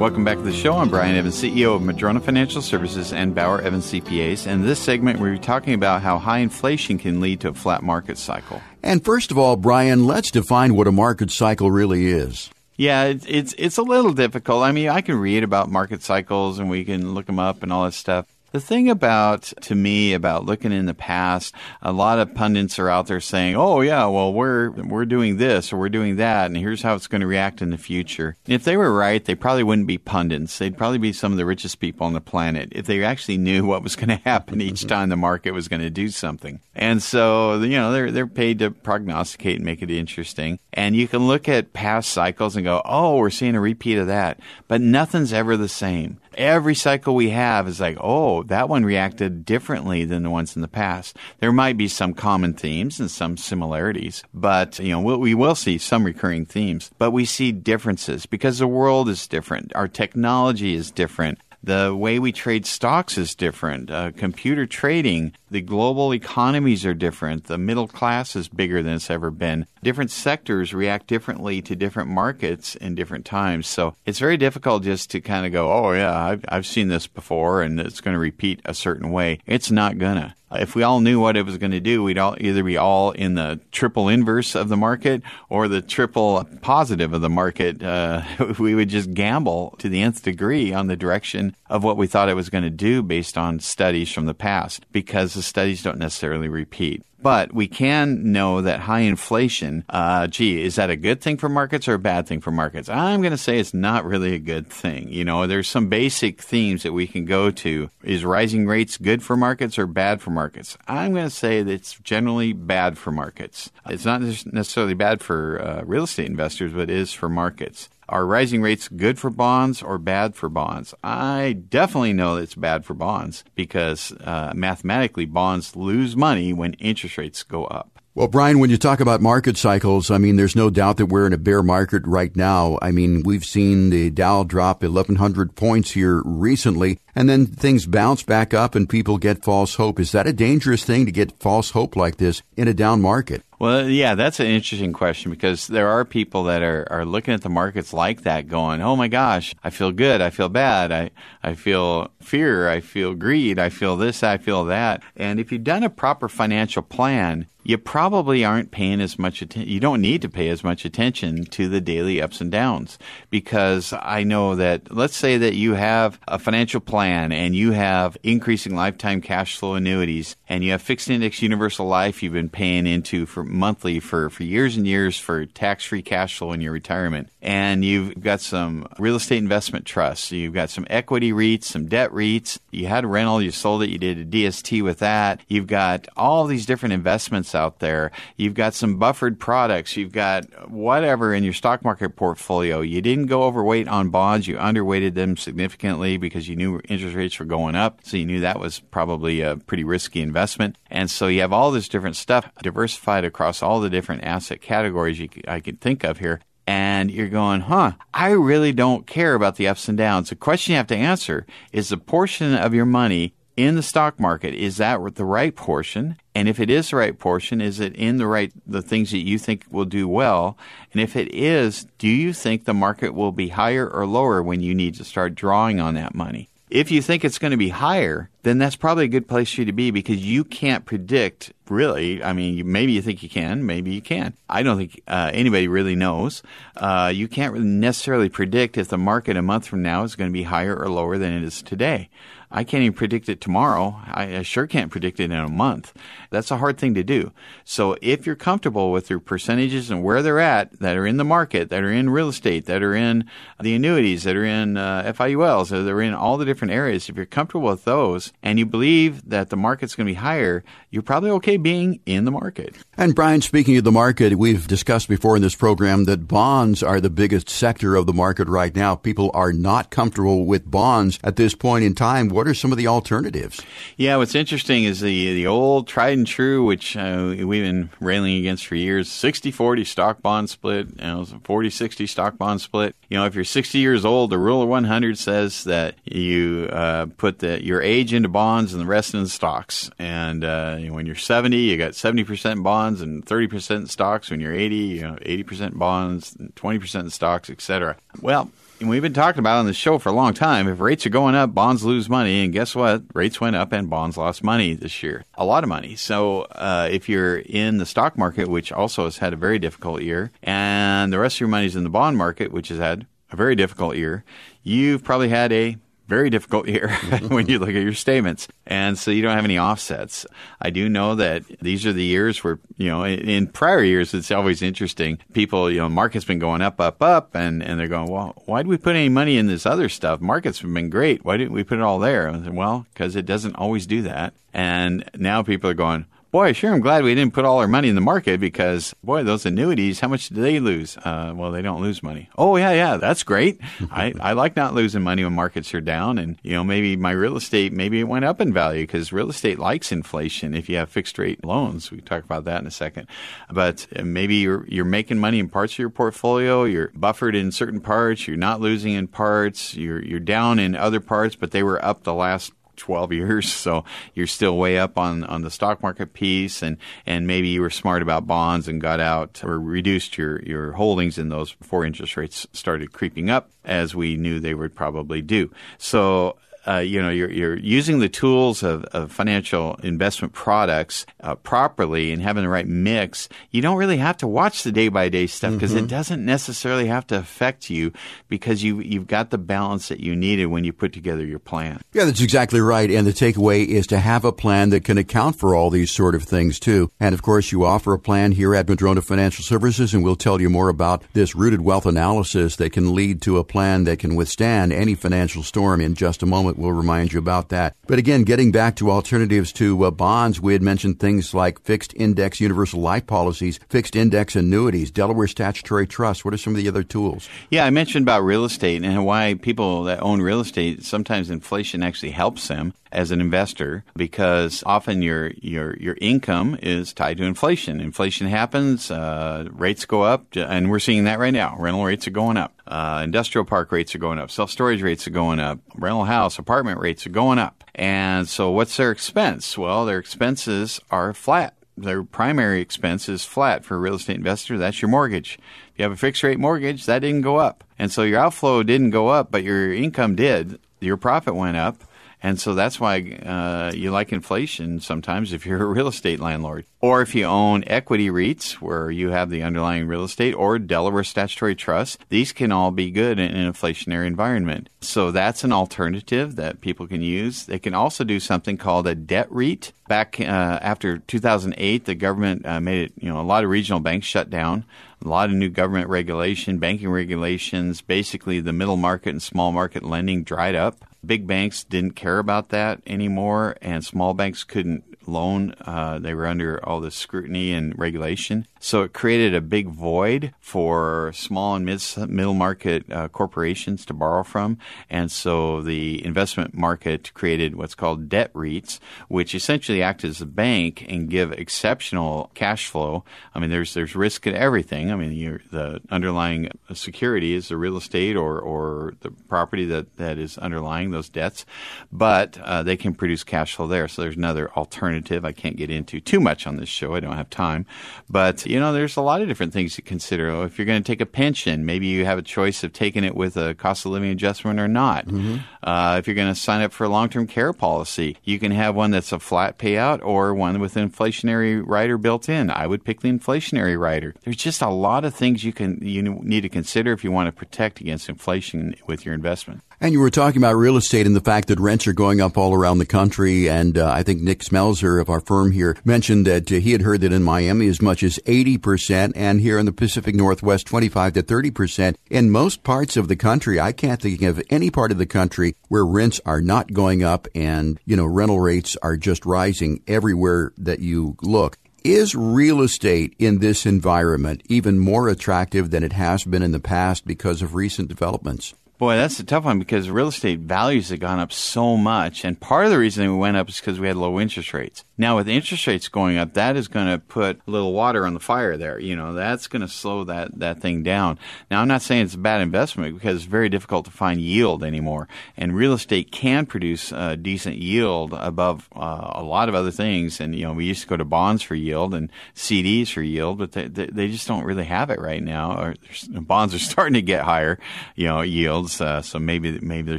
[0.00, 0.78] Welcome back to the show.
[0.78, 4.46] I'm Brian Evans, CEO of Madrona Financial Services and Bauer Evans CPAs.
[4.46, 7.82] And in this segment, we're talking about how high inflation can lead to a flat
[7.82, 8.62] market cycle.
[8.82, 12.48] And first of all, Brian, let's define what a market cycle really is.
[12.78, 14.62] Yeah, it's, it's it's a little difficult.
[14.62, 17.70] I mean, I can read about market cycles and we can look them up and
[17.70, 18.24] all that stuff.
[18.52, 22.88] The thing about, to me, about looking in the past, a lot of pundits are
[22.88, 26.56] out there saying, "Oh yeah, well we're we're doing this or we're doing that, and
[26.56, 29.36] here's how it's going to react in the future." And if they were right, they
[29.36, 30.58] probably wouldn't be pundits.
[30.58, 33.64] They'd probably be some of the richest people on the planet if they actually knew
[33.64, 34.88] what was going to happen each mm-hmm.
[34.88, 36.60] time the market was going to do something.
[36.74, 40.58] And so, you know, they're they're paid to prognosticate and make it interesting.
[40.72, 44.08] And you can look at past cycles and go, "Oh, we're seeing a repeat of
[44.08, 48.84] that," but nothing's ever the same every cycle we have is like, oh, that one
[48.84, 51.16] reacted differently than the ones in the past.
[51.38, 55.54] There might be some common themes and some similarities, but you know, we'll, we will
[55.54, 59.72] see some recurring themes, but we see differences because the world is different.
[59.74, 61.38] Our technology is different.
[61.62, 63.90] The way we trade stocks is different.
[63.90, 67.44] Uh, computer trading, the global economies are different.
[67.44, 69.66] The middle class is bigger than it's ever been.
[69.82, 73.66] Different sectors react differently to different markets in different times.
[73.66, 77.06] So it's very difficult just to kind of go, oh, yeah, I've, I've seen this
[77.06, 79.40] before and it's going to repeat a certain way.
[79.46, 82.18] It's not going to if we all knew what it was going to do, we'd
[82.18, 87.12] all either be all in the triple inverse of the market or the triple positive
[87.12, 87.82] of the market.
[87.82, 88.22] Uh,
[88.58, 92.28] we would just gamble to the nth degree on the direction of what we thought
[92.28, 95.98] it was going to do based on studies from the past because the studies don't
[95.98, 97.04] necessarily repeat.
[97.22, 101.48] But we can know that high inflation, uh, gee, is that a good thing for
[101.48, 102.88] markets or a bad thing for markets?
[102.88, 105.08] I'm going to say it's not really a good thing.
[105.10, 107.90] You know, there's some basic themes that we can go to.
[108.02, 110.78] Is rising rates good for markets or bad for markets?
[110.88, 113.70] I'm going to say that it's generally bad for markets.
[113.86, 117.88] It's not necessarily bad for uh, real estate investors, but it is for markets.
[118.10, 120.92] Are rising rates good for bonds or bad for bonds?
[121.04, 127.16] I definitely know it's bad for bonds because uh, mathematically bonds lose money when interest
[127.18, 128.00] rates go up.
[128.16, 131.28] Well, Brian, when you talk about market cycles, I mean, there's no doubt that we're
[131.28, 132.80] in a bear market right now.
[132.82, 138.24] I mean, we've seen the Dow drop 1,100 points here recently, and then things bounce
[138.24, 140.00] back up and people get false hope.
[140.00, 143.44] Is that a dangerous thing to get false hope like this in a down market?
[143.60, 147.42] Well, yeah, that's an interesting question because there are people that are, are looking at
[147.42, 151.10] the markets like that going, oh my gosh, I feel good, I feel bad, I,
[151.42, 155.02] I feel fear, I feel greed, I feel this, I feel that.
[155.14, 159.70] And if you've done a proper financial plan, you probably aren't paying as much attention.
[159.70, 163.92] You don't need to pay as much attention to the daily ups and downs because
[163.92, 168.74] I know that let's say that you have a financial plan and you have increasing
[168.74, 173.26] lifetime cash flow annuities and you have fixed index universal life you've been paying into
[173.26, 177.28] for monthly for, for years and years for tax free cash flow in your retirement.
[177.42, 180.30] And you've got some real estate investment trusts.
[180.30, 182.58] You've got some equity REITs, some debt REITs.
[182.70, 185.40] You had rental, you sold it, you did a DST with that.
[185.48, 188.12] You've got all these different investments out there.
[188.36, 189.96] You've got some buffered products.
[189.96, 192.80] You've got whatever in your stock market portfolio.
[192.80, 194.46] You didn't go overweight on bonds.
[194.46, 198.00] You underweighted them significantly because you knew interest rates were going up.
[198.04, 200.76] So you knew that was probably a pretty risky investment.
[200.90, 205.18] And so you have all this different stuff diversified across all the different asset categories
[205.18, 209.56] you, I can think of here and you're going, huh, I really don't care about
[209.56, 210.28] the ups and downs.
[210.28, 214.20] The question you have to answer is the portion of your money in the stock
[214.20, 216.16] market is that the right portion?
[216.34, 219.18] And if it is the right portion is it in the right the things that
[219.18, 220.56] you think will do well?
[220.92, 224.60] And if it is do you think the market will be higher or lower when
[224.60, 227.68] you need to start drawing on that money if you think it's going to be
[227.68, 231.52] higher then that's probably a good place for you to be because you can't predict
[231.68, 232.22] really.
[232.22, 234.36] I mean, maybe you think you can, maybe you can't.
[234.48, 236.42] I don't think uh, anybody really knows.
[236.76, 240.32] Uh, you can't necessarily predict if the market a month from now is going to
[240.32, 242.08] be higher or lower than it is today.
[242.52, 244.00] I can't even predict it tomorrow.
[244.06, 245.92] I, I, sure can't predict it in a month.
[246.30, 247.32] That's a hard thing to do.
[247.64, 251.24] So if you're comfortable with your percentages and where they're at, that are in the
[251.24, 253.24] market, that are in real estate, that are in
[253.60, 257.16] the annuities, that are in uh, FIULs, that are in all the different areas, if
[257.16, 261.02] you're comfortable with those and you believe that the market's going to be higher, you're
[261.02, 262.74] probably okay being in the market.
[262.96, 267.00] And Brian, speaking of the market, we've discussed before in this program that bonds are
[267.00, 268.96] the biggest sector of the market right now.
[268.96, 272.78] People are not comfortable with bonds at this point in time What are some of
[272.78, 273.60] the alternatives?
[273.98, 278.38] Yeah, what's interesting is the the old tried and true, which uh, we've been railing
[278.38, 282.96] against for years 60 40 stock bond split, you know, 40 60 stock bond split.
[283.10, 287.08] You know, if you're 60 years old, the rule of 100 says that you uh,
[287.18, 289.90] put the, your age into bonds and the rest into stocks.
[289.98, 294.30] And uh, when you're 70, you got 70% bonds and 30% stocks.
[294.30, 297.98] When you're 80, you know, 80% bonds, 20% stocks, etc.
[298.22, 298.50] Well,
[298.88, 300.68] we've been talking about on the show for a long time.
[300.68, 303.02] If rates are going up, bonds lose money, and guess what?
[303.14, 305.96] Rates went up, and bonds lost money this year, a lot of money.
[305.96, 310.02] So uh, if you're in the stock market, which also has had a very difficult
[310.02, 313.36] year, and the rest of your money's in the bond market, which has had a
[313.36, 314.24] very difficult year,
[314.62, 315.76] you've probably had a
[316.10, 317.32] very difficult year mm-hmm.
[317.32, 318.48] when you look at your statements.
[318.66, 320.26] And so you don't have any offsets.
[320.60, 324.30] I do know that these are the years where, you know, in, prior years, it's
[324.30, 325.18] always interesting.
[325.32, 328.62] People, you know, market's been going up, up, up, and, and they're going, well, why
[328.62, 330.20] did we put any money in this other stuff?
[330.20, 331.24] Markets have been great.
[331.24, 332.26] Why didn't we put it all there?
[332.26, 334.34] And said, well, because it doesn't always do that.
[334.52, 337.88] And now people are going, boy, sure, I'm glad we didn't put all our money
[337.88, 340.96] in the market because, boy, those annuities, how much do they lose?
[340.96, 342.28] Uh, well, they don't lose money.
[342.38, 343.60] Oh, yeah, yeah, that's great.
[343.90, 346.18] I, I like not losing money when markets are down.
[346.18, 349.30] And, you know, maybe my real estate, maybe it went up in value because real
[349.30, 351.90] estate likes inflation if you have fixed rate loans.
[351.90, 353.08] We can talk about that in a second.
[353.50, 357.52] But uh, maybe you're, you're making money in parts of your portfolio, you're buffered in
[357.52, 361.62] certain parts, you're not losing in parts, you're, you're down in other parts, but they
[361.62, 363.52] were up the last 12 years.
[363.52, 366.76] So you're still way up on, on the stock market piece and,
[367.06, 371.18] and maybe you were smart about bonds and got out or reduced your, your holdings
[371.18, 375.50] in those before interest rates started creeping up as we knew they would probably do.
[375.78, 376.36] So
[376.66, 382.12] uh, you know you're, you're using the tools of, of financial investment products uh, properly
[382.12, 385.26] and having the right mix, you don't really have to watch the day by day
[385.26, 385.84] stuff because mm-hmm.
[385.84, 387.92] it doesn't necessarily have to affect you
[388.28, 391.80] because you you've got the balance that you needed when you put together your plan.
[391.92, 392.90] Yeah, that's exactly right.
[392.90, 396.14] And the takeaway is to have a plan that can account for all these sort
[396.14, 396.90] of things too.
[397.00, 400.40] And of course, you offer a plan here at Madrona Financial Services, and we'll tell
[400.40, 404.14] you more about this rooted wealth analysis that can lead to a plan that can
[404.14, 407.76] withstand any financial storm in just a moment We'll remind you about that.
[407.86, 411.92] But again, getting back to alternatives to uh, bonds, we had mentioned things like fixed
[411.94, 416.24] index universal life policies, fixed index annuities, Delaware statutory trust.
[416.24, 417.28] What are some of the other tools?
[417.50, 421.82] Yeah, I mentioned about real estate and why people that own real estate sometimes inflation
[421.82, 427.24] actually helps them as an investor because often your your your income is tied to
[427.24, 427.80] inflation.
[427.80, 431.56] Inflation happens, uh, rates go up, and we're seeing that right now.
[431.58, 435.06] Rental rates are going up, uh, industrial park rates are going up, self storage rates
[435.06, 437.64] are going up, rental house apartment rates are going up.
[437.74, 439.56] And so, what's their expense?
[439.56, 441.54] Well, their expenses are flat.
[441.76, 444.58] Their primary expense is flat for a real estate investor.
[444.58, 445.38] That's your mortgage.
[445.72, 447.64] If you have a fixed rate mortgage, that didn't go up.
[447.78, 450.58] And so your outflow didn't go up, but your income did.
[450.80, 451.82] Your profit went up
[452.22, 456.66] and so that's why uh, you like inflation sometimes if you're a real estate landlord.
[456.80, 461.04] Or if you own equity REITs where you have the underlying real estate or Delaware
[461.04, 464.68] statutory trust, these can all be good in an inflationary environment.
[464.80, 467.46] So that's an alternative that people can use.
[467.46, 469.72] They can also do something called a debt REIT.
[469.88, 473.80] Back uh, after 2008, the government uh, made it, you know, a lot of regional
[473.80, 474.64] banks shut down
[475.02, 477.80] a lot of new government regulation, banking regulations.
[477.80, 480.84] Basically, the middle market and small market lending dried up.
[481.04, 485.54] Big banks didn't care about that anymore, and small banks couldn't loan.
[485.60, 488.46] Uh, they were under all this scrutiny and regulation.
[488.62, 493.94] So it created a big void for small and mid, middle market uh, corporations to
[493.94, 494.58] borrow from.
[494.90, 500.26] And so the investment market created what's called debt REITs, which essentially act as a
[500.26, 503.02] bank and give exceptional cash flow.
[503.34, 504.92] I mean, there's there's risk in everything.
[504.92, 510.18] I mean, the underlying security is the real estate or, or the property that, that
[510.18, 511.46] is underlying those debts,
[511.90, 513.88] but uh, they can produce cash flow there.
[513.88, 516.94] So there's another alternative I can't get into too much on this show.
[516.94, 517.64] I don't have time.
[518.08, 520.44] But you know, there's a lot of different things to consider.
[520.44, 523.14] If you're going to take a pension, maybe you have a choice of taking it
[523.14, 525.06] with a cost of living adjustment or not.
[525.06, 525.36] Mm-hmm.
[525.62, 528.50] Uh, if you're going to sign up for a long term care policy, you can
[528.50, 532.50] have one that's a flat payout or one with an inflationary rider built in.
[532.50, 534.14] I would pick the inflationary rider.
[534.24, 537.28] There's just a lot of things you can you need to consider if you want
[537.28, 539.62] to protect against inflation with your investment.
[539.82, 542.36] And you were talking about real estate and the fact that rents are going up
[542.36, 543.48] all around the country.
[543.48, 546.82] And uh, I think Nick Smelzer of our firm here mentioned that uh, he had
[546.82, 551.14] heard that in Miami as much as 80% and here in the Pacific Northwest 25
[551.14, 551.94] to 30%.
[552.10, 555.56] In most parts of the country, I can't think of any part of the country
[555.68, 560.52] where rents are not going up and, you know, rental rates are just rising everywhere
[560.58, 561.56] that you look.
[561.82, 566.60] Is real estate in this environment even more attractive than it has been in the
[566.60, 568.52] past because of recent developments?
[568.80, 572.24] Boy, that's a tough one because real estate values have gone up so much.
[572.24, 574.86] And part of the reason we went up is because we had low interest rates.
[574.96, 578.14] Now, with interest rates going up, that is going to put a little water on
[578.14, 578.78] the fire there.
[578.78, 581.18] You know, that's going to slow that, that thing down.
[581.50, 584.64] Now, I'm not saying it's a bad investment because it's very difficult to find yield
[584.64, 585.08] anymore.
[585.36, 590.20] And real estate can produce a decent yield above uh, a lot of other things.
[590.20, 593.38] And, you know, we used to go to bonds for yield and CDs for yield,
[593.38, 595.58] but they, they, just don't really have it right now.
[595.62, 595.74] Or
[596.12, 597.58] bonds are starting to get higher,
[597.94, 599.98] you know, yields uh, so maybe maybe they're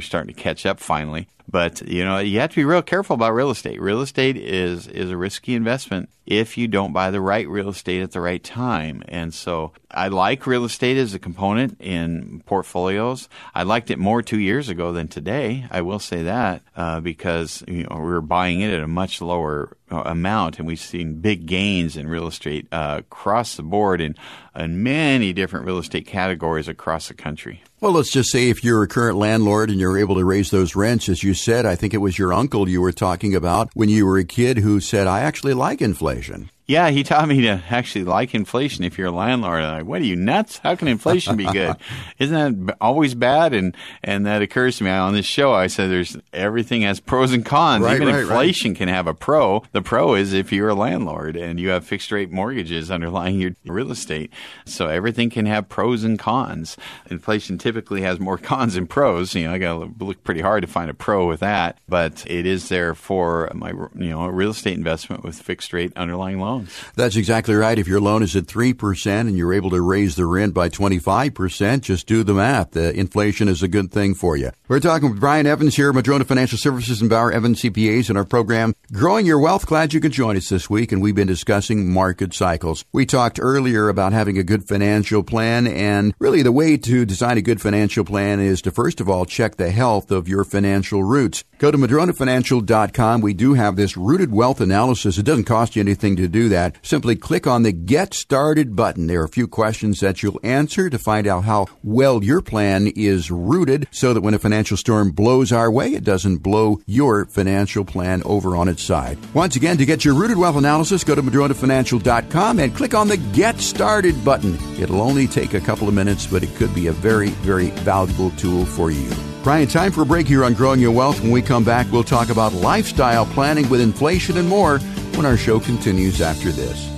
[0.00, 1.26] starting to catch up finally.
[1.48, 3.80] But you know, you have to be real careful about real estate.
[3.80, 8.02] Real estate is is a risky investment if you don't buy the right real estate
[8.02, 9.02] at the right time.
[9.08, 13.28] And so I like real estate as a component in portfolios.
[13.54, 15.66] I liked it more two years ago than today.
[15.70, 19.20] I will say that uh, because you know we were buying it at a much
[19.20, 24.00] lower uh, amount, and we've seen big gains in real estate uh, across the board
[24.00, 24.14] in
[24.54, 27.62] in many different real estate categories across the country.
[27.80, 30.76] Well, let's just say if you're a current landlord and you're able to raise those
[30.76, 33.88] rents, as you said, I think it was your uncle you were talking about when
[33.88, 36.50] you were a kid who said, I actually like inflation.
[36.66, 38.84] Yeah, he taught me to actually like inflation.
[38.84, 40.58] If you're a landlord, I'm like, what are you nuts?
[40.58, 41.76] How can inflation be good?
[42.20, 43.52] Isn't that always bad?
[43.52, 45.52] And and that occurs to me on this show.
[45.52, 47.84] I said, there's everything has pros and cons.
[47.84, 48.78] Right, Even right, inflation right.
[48.78, 49.64] can have a pro.
[49.72, 53.56] The pro is if you're a landlord and you have fixed rate mortgages underlying your
[53.66, 54.32] real estate.
[54.64, 56.76] So everything can have pros and cons.
[57.10, 59.34] Inflation typically has more cons than pros.
[59.34, 62.24] You know, I got to look pretty hard to find a pro with that, but
[62.30, 66.38] it is there for my you know a real estate investment with fixed rate underlying
[66.38, 66.51] loans.
[66.94, 67.78] That's exactly right.
[67.78, 71.80] If your loan is at 3% and you're able to raise the rent by 25%,
[71.80, 72.72] just do the math.
[72.72, 74.50] The inflation is a good thing for you.
[74.68, 78.24] We're talking with Brian Evans here, Madrona Financial Services and Bauer Evans CPAs in our
[78.24, 79.66] program, Growing Your Wealth.
[79.66, 82.84] Glad you could join us this week, and we've been discussing market cycles.
[82.92, 87.38] We talked earlier about having a good financial plan, and really the way to design
[87.38, 91.04] a good financial plan is to first of all check the health of your financial
[91.04, 91.44] roots.
[91.58, 93.20] Go to MadronaFinancial.com.
[93.20, 95.18] We do have this rooted wealth analysis.
[95.18, 96.76] It doesn't cost you anything to do that.
[96.82, 99.06] Simply click on the Get Started button.
[99.06, 102.88] There are a few questions that you'll answer to find out how well your plan
[102.94, 107.26] is rooted so that when a financial storm blows our way, it doesn't blow your
[107.26, 109.18] financial plan over on its side.
[109.34, 113.16] Once again, to get your rooted wealth analysis, go to MadronaFinancial.com and click on the
[113.16, 114.58] Get Started button.
[114.80, 118.30] It'll only take a couple of minutes, but it could be a very, very valuable
[118.32, 119.10] tool for you.
[119.42, 121.20] Brian, time for a break here on Growing Your Wealth.
[121.20, 124.78] When we come back, we'll talk about lifestyle planning with inflation and more
[125.22, 126.88] when our show continues after this.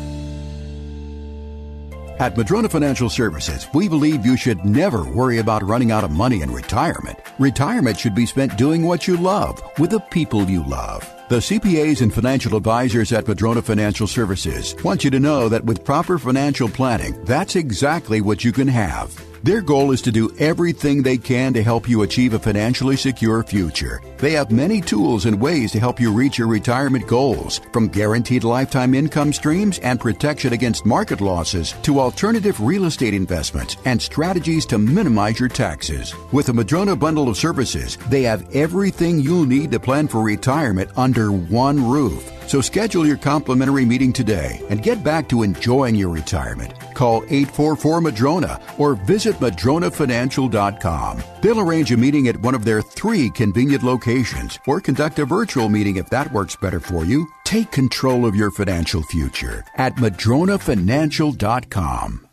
[2.19, 6.41] At Madrona Financial Services, we believe you should never worry about running out of money
[6.41, 7.19] in retirement.
[7.39, 11.03] Retirement should be spent doing what you love with the people you love.
[11.29, 15.85] The CPAs and financial advisors at Madrona Financial Services want you to know that with
[15.85, 19.15] proper financial planning, that's exactly what you can have.
[19.45, 23.43] Their goal is to do everything they can to help you achieve a financially secure
[23.43, 24.01] future.
[24.17, 28.43] They have many tools and ways to help you reach your retirement goals, from guaranteed
[28.43, 34.65] lifetime income streams and protection against market losses to alternative real estate investments and strategies
[34.65, 36.15] to minimize your taxes.
[36.33, 40.89] With the Madrona bundle of services, they have everything you'll need to plan for retirement
[40.97, 42.34] under one roof.
[42.47, 46.75] So schedule your complimentary meeting today and get back to enjoying your retirement.
[46.95, 51.23] Call 844 Madrona or visit MadronaFinancial.com.
[51.43, 55.69] They'll arrange a meeting at one of their three convenient locations or conduct a virtual
[55.69, 57.27] meeting if that works better for you.
[57.45, 62.29] Take control of your financial future at MadronaFinancial.com.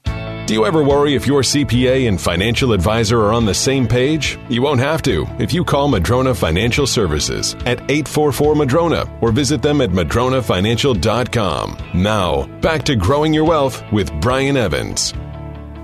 [0.52, 4.38] Do you ever worry if your CPA and financial advisor are on the same page?
[4.50, 9.62] You won't have to if you call Madrona Financial Services at 844 Madrona or visit
[9.62, 11.78] them at madronafinancial.com.
[11.94, 15.14] Now, back to growing your wealth with Brian Evans.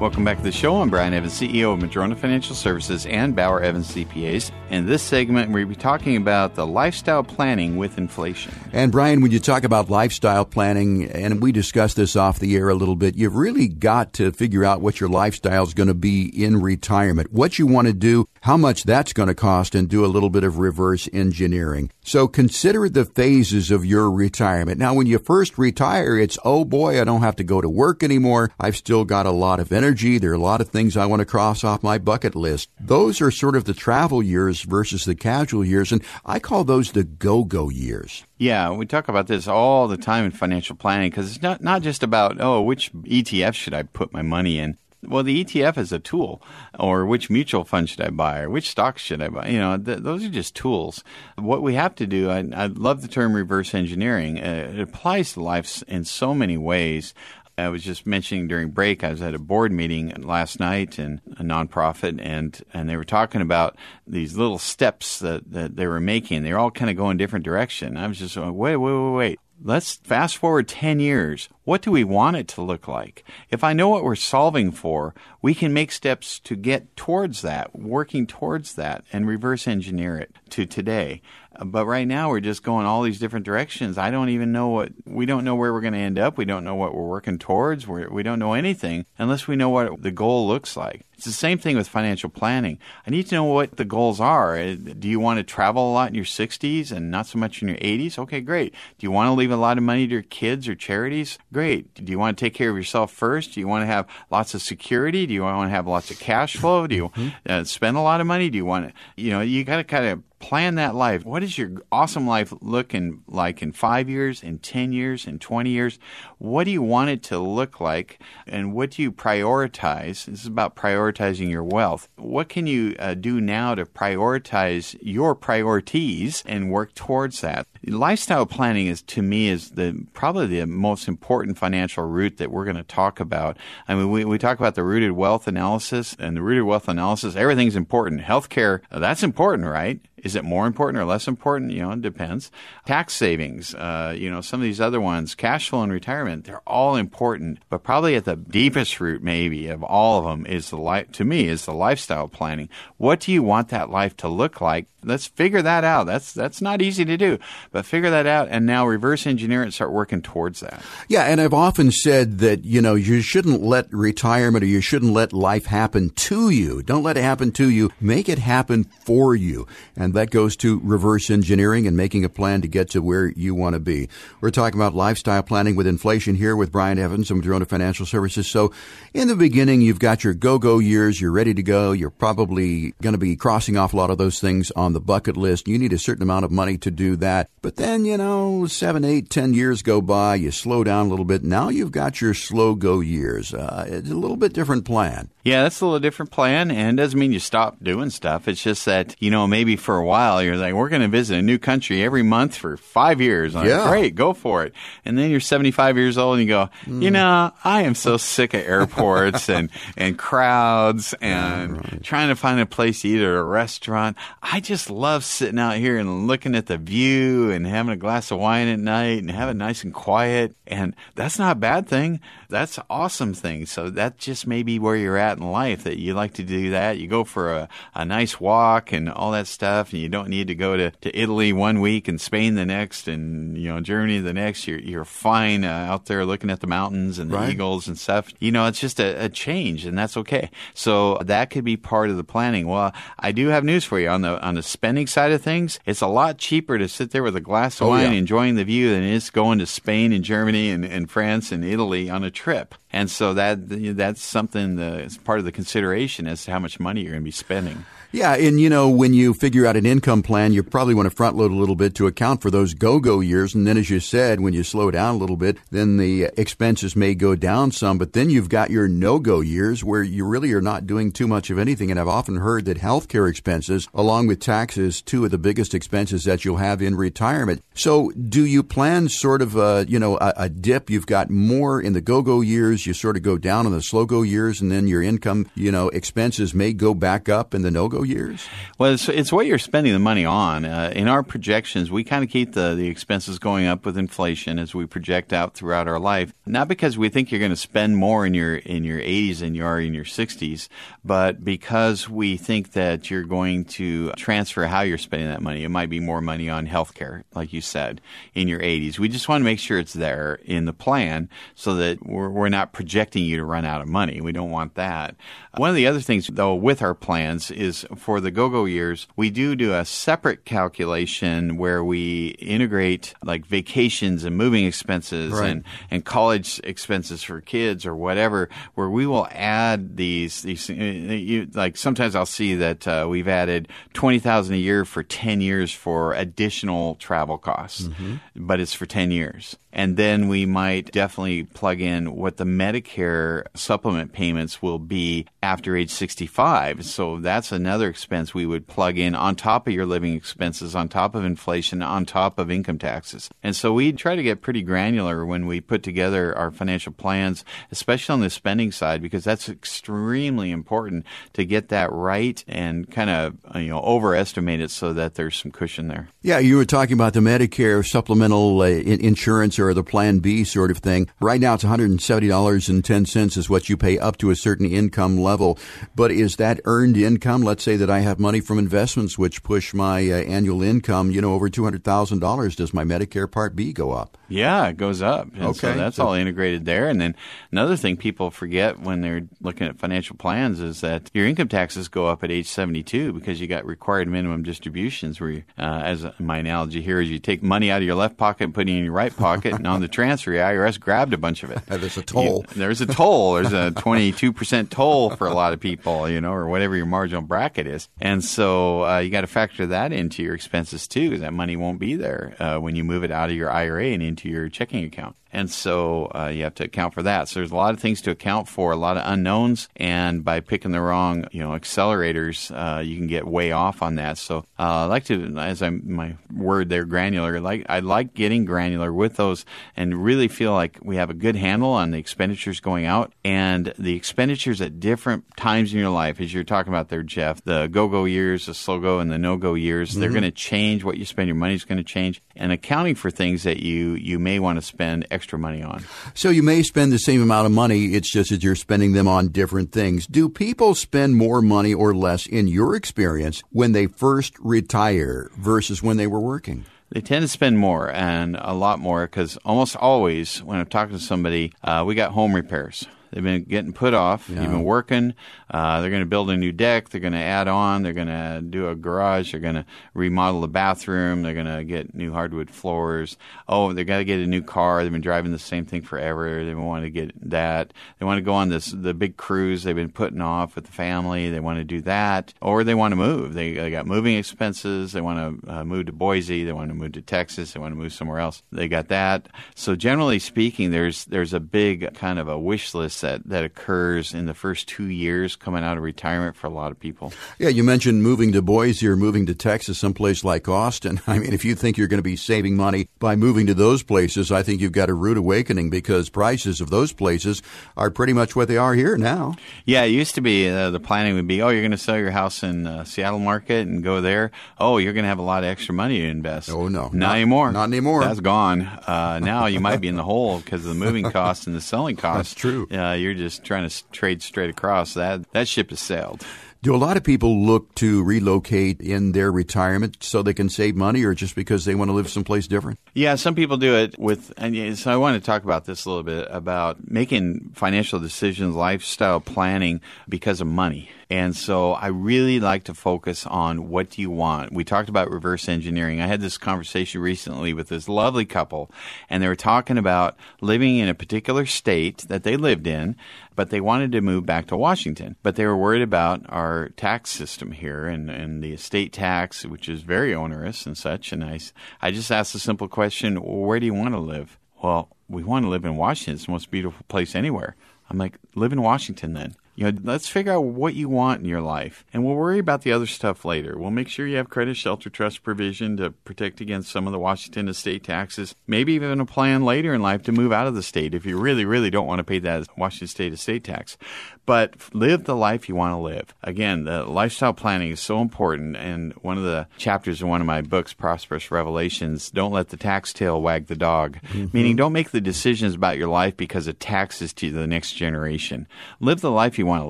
[0.01, 0.81] Welcome back to the show.
[0.81, 4.51] I'm Brian Evans, CEO of Madrona Financial Services and Bauer Evans CPAs.
[4.69, 8.53] In this segment, we'll be talking about the lifestyle planning with inflation.
[8.73, 12.67] And Brian, when you talk about lifestyle planning, and we discussed this off the air
[12.67, 15.93] a little bit, you've really got to figure out what your lifestyle is going to
[15.93, 19.87] be in retirement, what you want to do, how much that's going to cost, and
[19.87, 21.89] do a little bit of reverse engineering.
[22.01, 24.79] So consider the phases of your retirement.
[24.79, 28.03] Now, when you first retire, it's, oh boy, I don't have to go to work
[28.03, 28.51] anymore.
[28.59, 30.17] I've still got a lot of energy.
[30.17, 32.69] There are a lot of things I want to cross off my bucket list.
[32.81, 36.91] Those are sort of the travel years versus the casual years, and I call those
[36.91, 38.25] the go-go years.
[38.37, 41.81] Yeah, we talk about this all the time in financial planning because it's not, not
[41.81, 44.77] just about, oh, which ETF should I put my money in?
[45.03, 46.41] Well, the ETF is a tool,
[46.77, 49.47] or which mutual fund should I buy, or which stocks should I buy?
[49.47, 51.03] You know, th- those are just tools.
[51.37, 54.39] What we have to do, I, I love the term reverse engineering.
[54.39, 57.13] Uh, it applies to life in so many ways
[57.57, 61.21] I was just mentioning during break, I was at a board meeting last night in
[61.37, 65.99] a nonprofit, and, and they were talking about these little steps that, that they were
[65.99, 66.43] making.
[66.43, 67.97] They're all kind of going different direction.
[67.97, 69.39] I was just going, wait, wait, wait, wait.
[69.59, 71.49] Let's fast forward 10 years.
[71.63, 73.23] What do we want it to look like?
[73.49, 77.75] If I know what we're solving for, we can make steps to get towards that,
[77.77, 81.23] working towards that, and reverse engineer it to today.
[81.63, 83.97] But right now we're just going all these different directions.
[83.97, 86.37] I don't even know what we don't know where we're going to end up.
[86.37, 87.87] We don't know what we're working towards.
[87.87, 91.06] We're, we do not know anything unless we know what the goal looks like.
[91.17, 92.77] It's the same thing with financial planning.
[93.07, 94.55] I need to know what the goals are.
[94.55, 97.63] Uh, do you want to travel a lot in your 60s and not so much
[97.63, 98.19] in your 80s?
[98.19, 98.73] Okay, great.
[98.99, 101.39] Do you want to leave a lot of money to your kids or charities?
[101.51, 101.91] Great.
[101.95, 103.53] Do you want to take care of yourself first?
[103.53, 105.25] Do you want to have lots of security?
[105.25, 106.85] Do you want to have lots of cash flow?
[106.85, 107.29] Do you mm-hmm.
[107.51, 108.51] uh, spend a lot of money?
[108.51, 111.25] Do you want to, you know, you got to kind of plan that life.
[111.25, 115.69] What is your awesome life looking like in five years, in 10 years, in 20
[115.69, 115.99] years?
[116.37, 118.19] What do you want it to look like?
[118.45, 120.25] And what do you prioritize?
[120.25, 120.75] This is about
[121.07, 122.07] prioritizing your wealth.
[122.15, 127.67] What can you uh, do now to prioritize your priorities and work towards that?
[127.85, 132.65] Lifestyle planning is, to me, is the probably the most important financial root that we're
[132.65, 133.57] going to talk about.
[133.87, 137.35] I mean, we, we talk about the rooted wealth analysis and the rooted wealth analysis.
[137.35, 138.21] Everything's important.
[138.21, 139.99] Healthcare, that's important, right?
[140.27, 141.71] Is it more important or less important?
[141.71, 142.51] You know, it depends.
[142.85, 146.67] Tax savings, uh, you know, some of these other ones, cash flow and retirement, they're
[146.67, 147.59] all important.
[147.69, 151.09] But probably at the deepest root, maybe of all of them, is the life.
[151.13, 152.67] To me, is the lifestyle planning.
[152.97, 154.87] What do you want that life to look like?
[155.03, 156.05] Let's figure that out.
[156.05, 157.37] That's that's not easy to do,
[157.71, 160.81] but figure that out, and now reverse engineer it and start working towards that.
[161.07, 165.13] Yeah, and I've often said that you know you shouldn't let retirement or you shouldn't
[165.13, 166.81] let life happen to you.
[166.81, 167.91] Don't let it happen to you.
[168.01, 169.67] Make it happen for you.
[169.95, 173.55] And that goes to reverse engineering and making a plan to get to where you
[173.55, 174.09] want to be.
[174.41, 178.47] We're talking about lifestyle planning with inflation here with Brian Evans from Madrona Financial Services.
[178.47, 178.71] So
[179.13, 181.21] in the beginning, you've got your go-go years.
[181.21, 181.91] You're ready to go.
[181.91, 185.37] You're probably going to be crossing off a lot of those things on the bucket
[185.37, 185.67] list.
[185.67, 187.49] You need a certain amount of money to do that.
[187.61, 190.35] But then, you know, seven, eight, ten years go by.
[190.35, 191.43] You slow down a little bit.
[191.43, 193.53] Now you've got your slow go years.
[193.53, 195.29] Uh, it's a little bit different plan.
[195.43, 198.49] Yeah, that's a little different plan, and it doesn't mean you stop doing stuff.
[198.49, 201.37] It's just that you know maybe for a while you're like, we're going to visit
[201.37, 203.55] a new country every month for five years.
[203.55, 204.73] I'm yeah, like, great, go for it.
[205.05, 207.01] And then you're 75 years old and you go, mm.
[207.01, 212.03] you know, I am so sick of airports and and crowds and right.
[212.03, 214.17] trying to find a place to eat at a restaurant.
[214.41, 218.31] I just love sitting out here and looking at the view and having a glass
[218.31, 220.55] of wine at night and having nice and quiet.
[220.65, 222.19] And that's not a bad thing.
[222.49, 223.65] That's an awesome thing.
[223.65, 226.71] So that just may be where you're at in life that you like to do
[226.71, 226.97] that.
[226.97, 230.47] You go for a, a nice walk and all that stuff, and you don't need
[230.47, 234.19] to go to, to Italy one week and Spain the next, and you know Germany
[234.19, 234.67] the next.
[234.67, 237.49] You're you're fine uh, out there looking at the mountains and the right.
[237.49, 238.29] eagles and stuff.
[238.39, 240.49] You know, it's just a, a change, and that's okay.
[240.73, 242.67] So that could be part of the planning.
[242.67, 245.79] Well, I do have news for you on the on the spending side of things.
[245.85, 248.19] It's a lot cheaper to sit there with a glass of oh, wine yeah.
[248.19, 251.63] enjoying the view than it is going to Spain and Germany and, and France and
[251.63, 252.75] Italy on a trip.
[252.91, 253.59] And so that
[253.97, 257.25] that's something that's part of the consideration as to how much money you're going to
[257.25, 257.85] be spending.
[258.11, 261.15] Yeah, and you know, when you figure out an income plan, you probably want to
[261.15, 263.53] front load a little bit to account for those go go years.
[263.53, 266.95] And then, as you said, when you slow down a little bit, then the expenses
[266.95, 267.97] may go down some.
[267.97, 271.27] But then you've got your no go years where you really are not doing too
[271.27, 271.91] much of anything.
[271.91, 276.23] And I've often heard that healthcare expenses, along with taxes, two of the biggest expenses
[276.23, 277.61] that you'll have in retirement.
[277.73, 280.89] So, do you plan sort of a, you know, a, a dip?
[280.89, 283.81] You've got more in the go go years, you sort of go down in the
[283.81, 287.63] slow go years, and then your income, you know, expenses may go back up in
[287.63, 288.47] the no go years?
[288.77, 290.65] Well, it's, it's what you're spending the money on.
[290.65, 294.59] Uh, in our projections, we kind of keep the, the expenses going up with inflation
[294.59, 296.33] as we project out throughout our life.
[296.45, 299.55] Not because we think you're going to spend more in your in your 80s than
[299.55, 300.67] you are in your 60s,
[301.03, 305.63] but because we think that you're going to transfer how you're spending that money.
[305.63, 308.01] It might be more money on health care, like you said,
[308.33, 308.99] in your 80s.
[308.99, 312.49] We just want to make sure it's there in the plan so that we're, we're
[312.49, 314.21] not projecting you to run out of money.
[314.21, 315.15] We don't want that.
[315.55, 319.29] One of the other things, though, with our plans is for the go-go years, we
[319.29, 325.49] do do a separate calculation where we integrate like vacations and moving expenses right.
[325.49, 330.73] and, and college expenses for kids or whatever, where we will add these, these, uh,
[330.73, 335.71] you, like sometimes I'll see that uh, we've added 20,000 a year for 10 years
[335.71, 338.15] for additional travel costs, mm-hmm.
[338.35, 339.57] but it's for 10 years.
[339.77, 345.77] And then we might definitely plug in what the Medicare supplement payments will be after
[345.77, 346.83] age 65.
[346.83, 350.89] So that's another expense we would plug in on top of your living expenses, on
[350.89, 353.29] top of inflation, on top of income taxes.
[353.43, 357.45] And so we try to get pretty granular when we put together our financial plans,
[357.71, 363.09] especially on the spending side, because that's extremely important to get that right and kind
[363.09, 366.09] of you know overestimate it so that there's some cushion there.
[366.21, 370.71] Yeah, you were talking about the Medicare supplemental uh, insurance or the Plan B sort
[370.71, 371.09] of thing.
[371.19, 375.57] Right now, it's $170.10 is what you pay up to a certain income level.
[375.95, 377.41] But is that earned income?
[377.41, 381.19] Let's say that I have money from investments which push my uh, annual income, you
[381.19, 382.55] know, over $200,000.
[382.55, 384.17] Does my Medicare Part B go up?
[384.29, 385.27] Yeah, it goes up.
[385.33, 385.73] And okay.
[385.73, 386.87] So that's so, all integrated there.
[386.87, 387.13] And then
[387.51, 391.89] another thing people forget when they're looking at financial plans is that your income taxes
[391.89, 396.05] go up at age 72 because you got required minimum distributions where, you, uh, as
[396.19, 398.71] my analogy here is you take money out of your left pocket and put it
[398.71, 401.61] in your right pocket, and on the transfer, the IRS grabbed a bunch of it.
[401.67, 402.45] there's a toll.
[402.49, 403.33] You, there's a toll.
[403.33, 407.21] There's a 22% toll for a lot of people, you know, or whatever your marginal
[407.21, 407.89] bracket is.
[407.99, 411.55] And so uh, you got to factor that into your expenses too, because that money
[411.55, 414.49] won't be there uh, when you move it out of your IRA and into your
[414.49, 415.15] checking account.
[415.37, 417.27] And so uh, you have to account for that.
[417.27, 420.39] So there's a lot of things to account for, a lot of unknowns, and by
[420.39, 424.17] picking the wrong, you know, accelerators, uh, you can get way off on that.
[424.17, 427.39] So uh, I like to, as I my word there, granular.
[427.39, 431.35] Like I like getting granular with those, and really feel like we have a good
[431.35, 436.19] handle on the expenditures going out and the expenditures at different times in your life.
[436.19, 439.91] As you're talking about there, Jeff, the go-go years, the slow-go, and the no-go years,
[439.91, 439.99] mm-hmm.
[439.99, 440.83] they're going to change.
[440.83, 443.93] What you spend your money is going to change, and accounting for things that you
[443.93, 445.83] you may want to spend extra money on.
[446.13, 449.07] So you may spend the same amount of money, it's just that you're spending them
[449.07, 450.05] on different things.
[450.05, 455.81] Do people spend more money or less, in your experience, when they first retire versus
[455.81, 456.65] when they were working?
[456.89, 460.97] They tend to spend more and a lot more because almost always when I'm talking
[460.97, 462.87] to somebody, uh, we got home repairs.
[463.11, 464.29] They've been getting put off.
[464.29, 464.41] Yeah.
[464.41, 465.13] You've been working.
[465.49, 466.89] Uh, they're going to build a new deck.
[466.89, 467.83] They're going to add on.
[467.83, 469.31] They're going to do a garage.
[469.31, 471.21] They're going to remodel the bathroom.
[471.23, 473.17] They're going to get new hardwood floors.
[473.47, 474.83] Oh, they got to get a new car.
[474.83, 476.43] They've been driving the same thing forever.
[476.43, 477.73] They want to get that.
[477.99, 480.71] They want to go on this the big cruise they've been putting off with the
[480.71, 481.29] family.
[481.29, 483.33] They want to do that, or they want to move.
[483.33, 484.91] They, they got moving expenses.
[484.91, 486.43] They want to uh, move to Boise.
[486.43, 487.53] They want to move to Texas.
[487.53, 488.43] They want to move somewhere else.
[488.51, 489.29] They got that.
[489.55, 494.13] So generally speaking, there's there's a big kind of a wish list that that occurs
[494.13, 497.13] in the first two years coming out of retirement for a lot of people.
[497.39, 501.01] Yeah, you mentioned moving to Boise or moving to Texas, someplace like Austin.
[501.07, 503.83] I mean, if you think you're going to be saving money by moving to those
[503.83, 507.41] places, I think you've got a rude awakening because prices of those places
[507.75, 509.35] are pretty much what they are here now.
[509.65, 511.97] Yeah, it used to be uh, the planning would be, oh, you're going to sell
[511.97, 514.31] your house in uh, Seattle market and go there.
[514.59, 516.49] Oh, you're going to have a lot of extra money to invest.
[516.49, 517.51] Oh no, not, not anymore.
[517.51, 518.03] Not anymore.
[518.03, 518.61] That's gone.
[518.61, 521.61] Uh, now you might be in the hole because of the moving costs and the
[521.61, 522.33] selling costs.
[522.33, 522.67] That's true.
[522.87, 526.25] Uh, you're just trying to trade straight across, that that ship has sailed.
[526.63, 530.75] Do a lot of people look to relocate in their retirement so they can save
[530.75, 532.79] money or just because they want to live someplace different?
[532.95, 535.89] Yeah, some people do it with, and so I want to talk about this a
[535.89, 540.89] little bit about making financial decisions, lifestyle planning because of money.
[541.09, 544.51] And so I really like to focus on what do you want.
[544.51, 546.01] We talked about reverse engineering.
[546.01, 548.69] I had this conversation recently with this lovely couple,
[549.09, 552.97] and they were talking about living in a particular state that they lived in,
[553.35, 555.15] but they wanted to move back to Washington.
[555.23, 559.69] But they were worried about our tax system here and, and the estate tax, which
[559.69, 561.13] is very onerous and such.
[561.13, 561.39] And I,
[561.81, 564.37] I just asked a simple question where do you want to live?
[564.61, 566.15] Well, we want to live in Washington.
[566.15, 567.55] It's the most beautiful place anywhere.
[567.89, 569.35] I'm like, live in Washington then.
[569.57, 572.61] You know, let's figure out what you want in your life, and we'll worry about
[572.61, 573.57] the other stuff later.
[573.57, 576.99] We'll make sure you have credit shelter trust provision to protect against some of the
[576.99, 578.35] Washington estate taxes.
[578.45, 581.17] Maybe even a plan later in life to move out of the state if you
[581.17, 583.79] really, really don't want to pay that Washington state estate tax.
[584.27, 586.13] But live the life you want to live.
[586.21, 590.27] Again, the lifestyle planning is so important, and one of the chapters in one of
[590.27, 593.99] my books, Prosperous Revelations, don't let the tax tail wag the dog.
[594.09, 594.27] Mm-hmm.
[594.33, 598.49] Meaning, don't make the decisions about your life because of taxes to the next generation.
[598.81, 599.69] Live the life you want to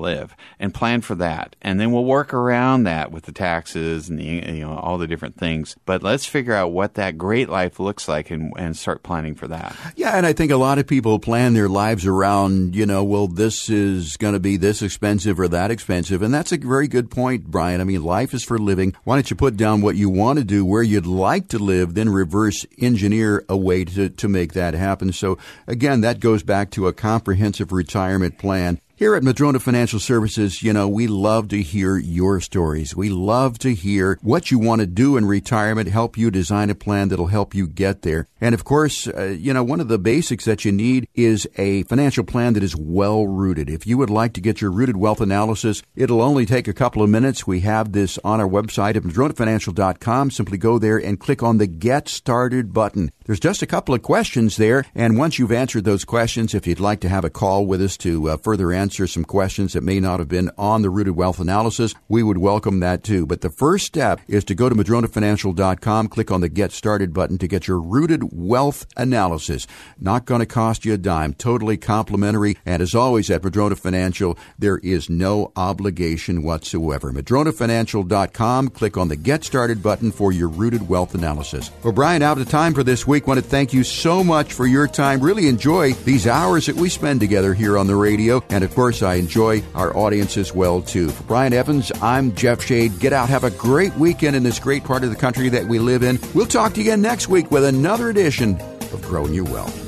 [0.00, 1.54] live and plan for that.
[1.62, 5.06] And then we'll work around that with the taxes and the, you know, all the
[5.06, 5.76] different things.
[5.86, 9.46] But let's figure out what that great life looks like and, and start planning for
[9.46, 9.76] that.
[9.94, 10.16] Yeah.
[10.16, 13.70] And I think a lot of people plan their lives around, you know, well, this
[13.70, 16.22] is going to be this expensive or that expensive.
[16.22, 17.80] And that's a very good point, Brian.
[17.80, 18.94] I mean, life is for living.
[19.04, 21.94] Why don't you put down what you want to do, where you'd like to live,
[21.94, 25.12] then reverse engineer a way to, to make that happen?
[25.12, 30.60] So again, that goes back to a comprehensive retirement plan Here at Madrona Financial Services,
[30.60, 32.96] you know, we love to hear your stories.
[32.96, 36.74] We love to hear what you want to do in retirement, help you design a
[36.74, 38.26] plan that'll help you get there.
[38.40, 41.84] And of course, uh, you know, one of the basics that you need is a
[41.84, 43.70] financial plan that is well rooted.
[43.70, 47.00] If you would like to get your rooted wealth analysis, it'll only take a couple
[47.00, 47.46] of minutes.
[47.46, 50.32] We have this on our website at madronafinancial.com.
[50.32, 53.12] Simply go there and click on the Get Started button.
[53.28, 54.86] There's just a couple of questions there.
[54.94, 57.98] And once you've answered those questions, if you'd like to have a call with us
[57.98, 61.38] to uh, further answer some questions that may not have been on the rooted wealth
[61.38, 63.26] analysis, we would welcome that too.
[63.26, 67.36] But the first step is to go to madronafinancial.com, click on the get started button
[67.36, 69.66] to get your rooted wealth analysis.
[70.00, 72.56] Not going to cost you a dime, totally complimentary.
[72.64, 77.12] And as always at Madrona Financial, there is no obligation whatsoever.
[77.12, 81.70] Madronafinancial.com, click on the get started button for your rooted wealth analysis.
[81.82, 83.17] Well, Brian, out of time for this week.
[83.26, 85.20] Want to thank you so much for your time.
[85.20, 88.42] Really enjoy these hours that we spend together here on the radio.
[88.48, 91.10] And of course, I enjoy our audience as well, too.
[91.10, 92.98] For Brian Evans, I'm Jeff Shade.
[93.00, 95.78] Get out, have a great weekend in this great part of the country that we
[95.78, 96.18] live in.
[96.34, 98.60] We'll talk to you again next week with another edition
[98.92, 99.87] of Growing Your Wealth.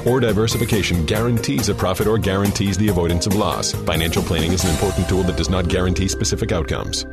[0.00, 3.72] or diversification guarantees a profit or guarantees the avoidance of loss.
[3.72, 7.06] Financial planning is an important tool that does not guarantee specific outcomes.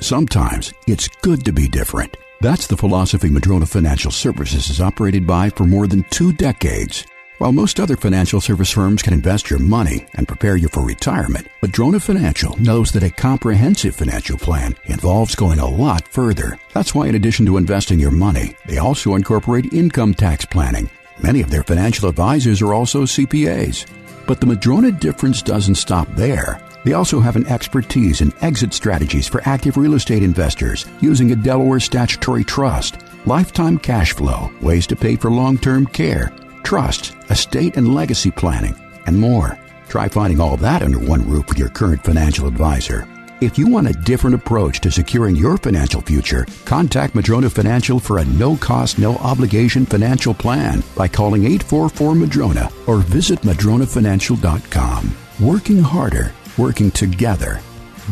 [0.00, 2.16] Sometimes it's good to be different.
[2.42, 7.06] That's the philosophy Madrona Financial Services has operated by for more than two decades.
[7.38, 11.46] While most other financial service firms can invest your money and prepare you for retirement,
[11.60, 16.58] Madrona Financial knows that a comprehensive financial plan involves going a lot further.
[16.72, 20.88] That's why in addition to investing your money, they also incorporate income tax planning.
[21.22, 23.84] Many of their financial advisors are also CPAs.
[24.26, 26.58] But the Madrona difference doesn't stop there.
[26.86, 31.36] They also have an expertise in exit strategies for active real estate investors using a
[31.36, 36.32] Delaware statutory trust, lifetime cash flow, ways to pay for long-term care,
[36.66, 38.74] trust, estate and legacy planning,
[39.06, 39.56] and more.
[39.88, 43.08] Try finding all that under one roof with your current financial advisor.
[43.40, 48.18] If you want a different approach to securing your financial future, contact Madrona Financial for
[48.18, 55.16] a no cost, no obligation financial plan by calling 844 Madrona or visit MadronaFinancial.com.
[55.38, 57.60] Working harder, working together.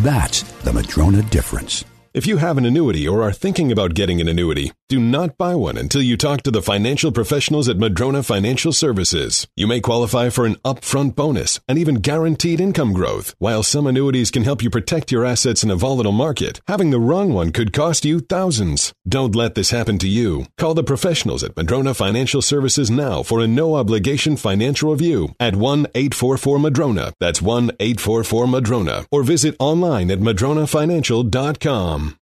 [0.03, 1.85] That's the Madrona difference.
[2.13, 5.55] If you have an annuity or are thinking about getting an annuity, do not buy
[5.55, 9.49] one until you talk to the financial professionals at Madrona Financial Services.
[9.57, 13.35] You may qualify for an upfront bonus and even guaranteed income growth.
[13.39, 17.01] While some annuities can help you protect your assets in a volatile market, having the
[17.01, 18.93] wrong one could cost you thousands.
[19.09, 20.47] Don't let this happen to you.
[20.59, 25.57] Call the professionals at Madrona Financial Services now for a no obligation financial review at
[25.57, 27.13] 1 844 Madrona.
[27.21, 29.07] That's 1 844 Madrona.
[29.11, 32.19] Or visit online at madronafinancial.com.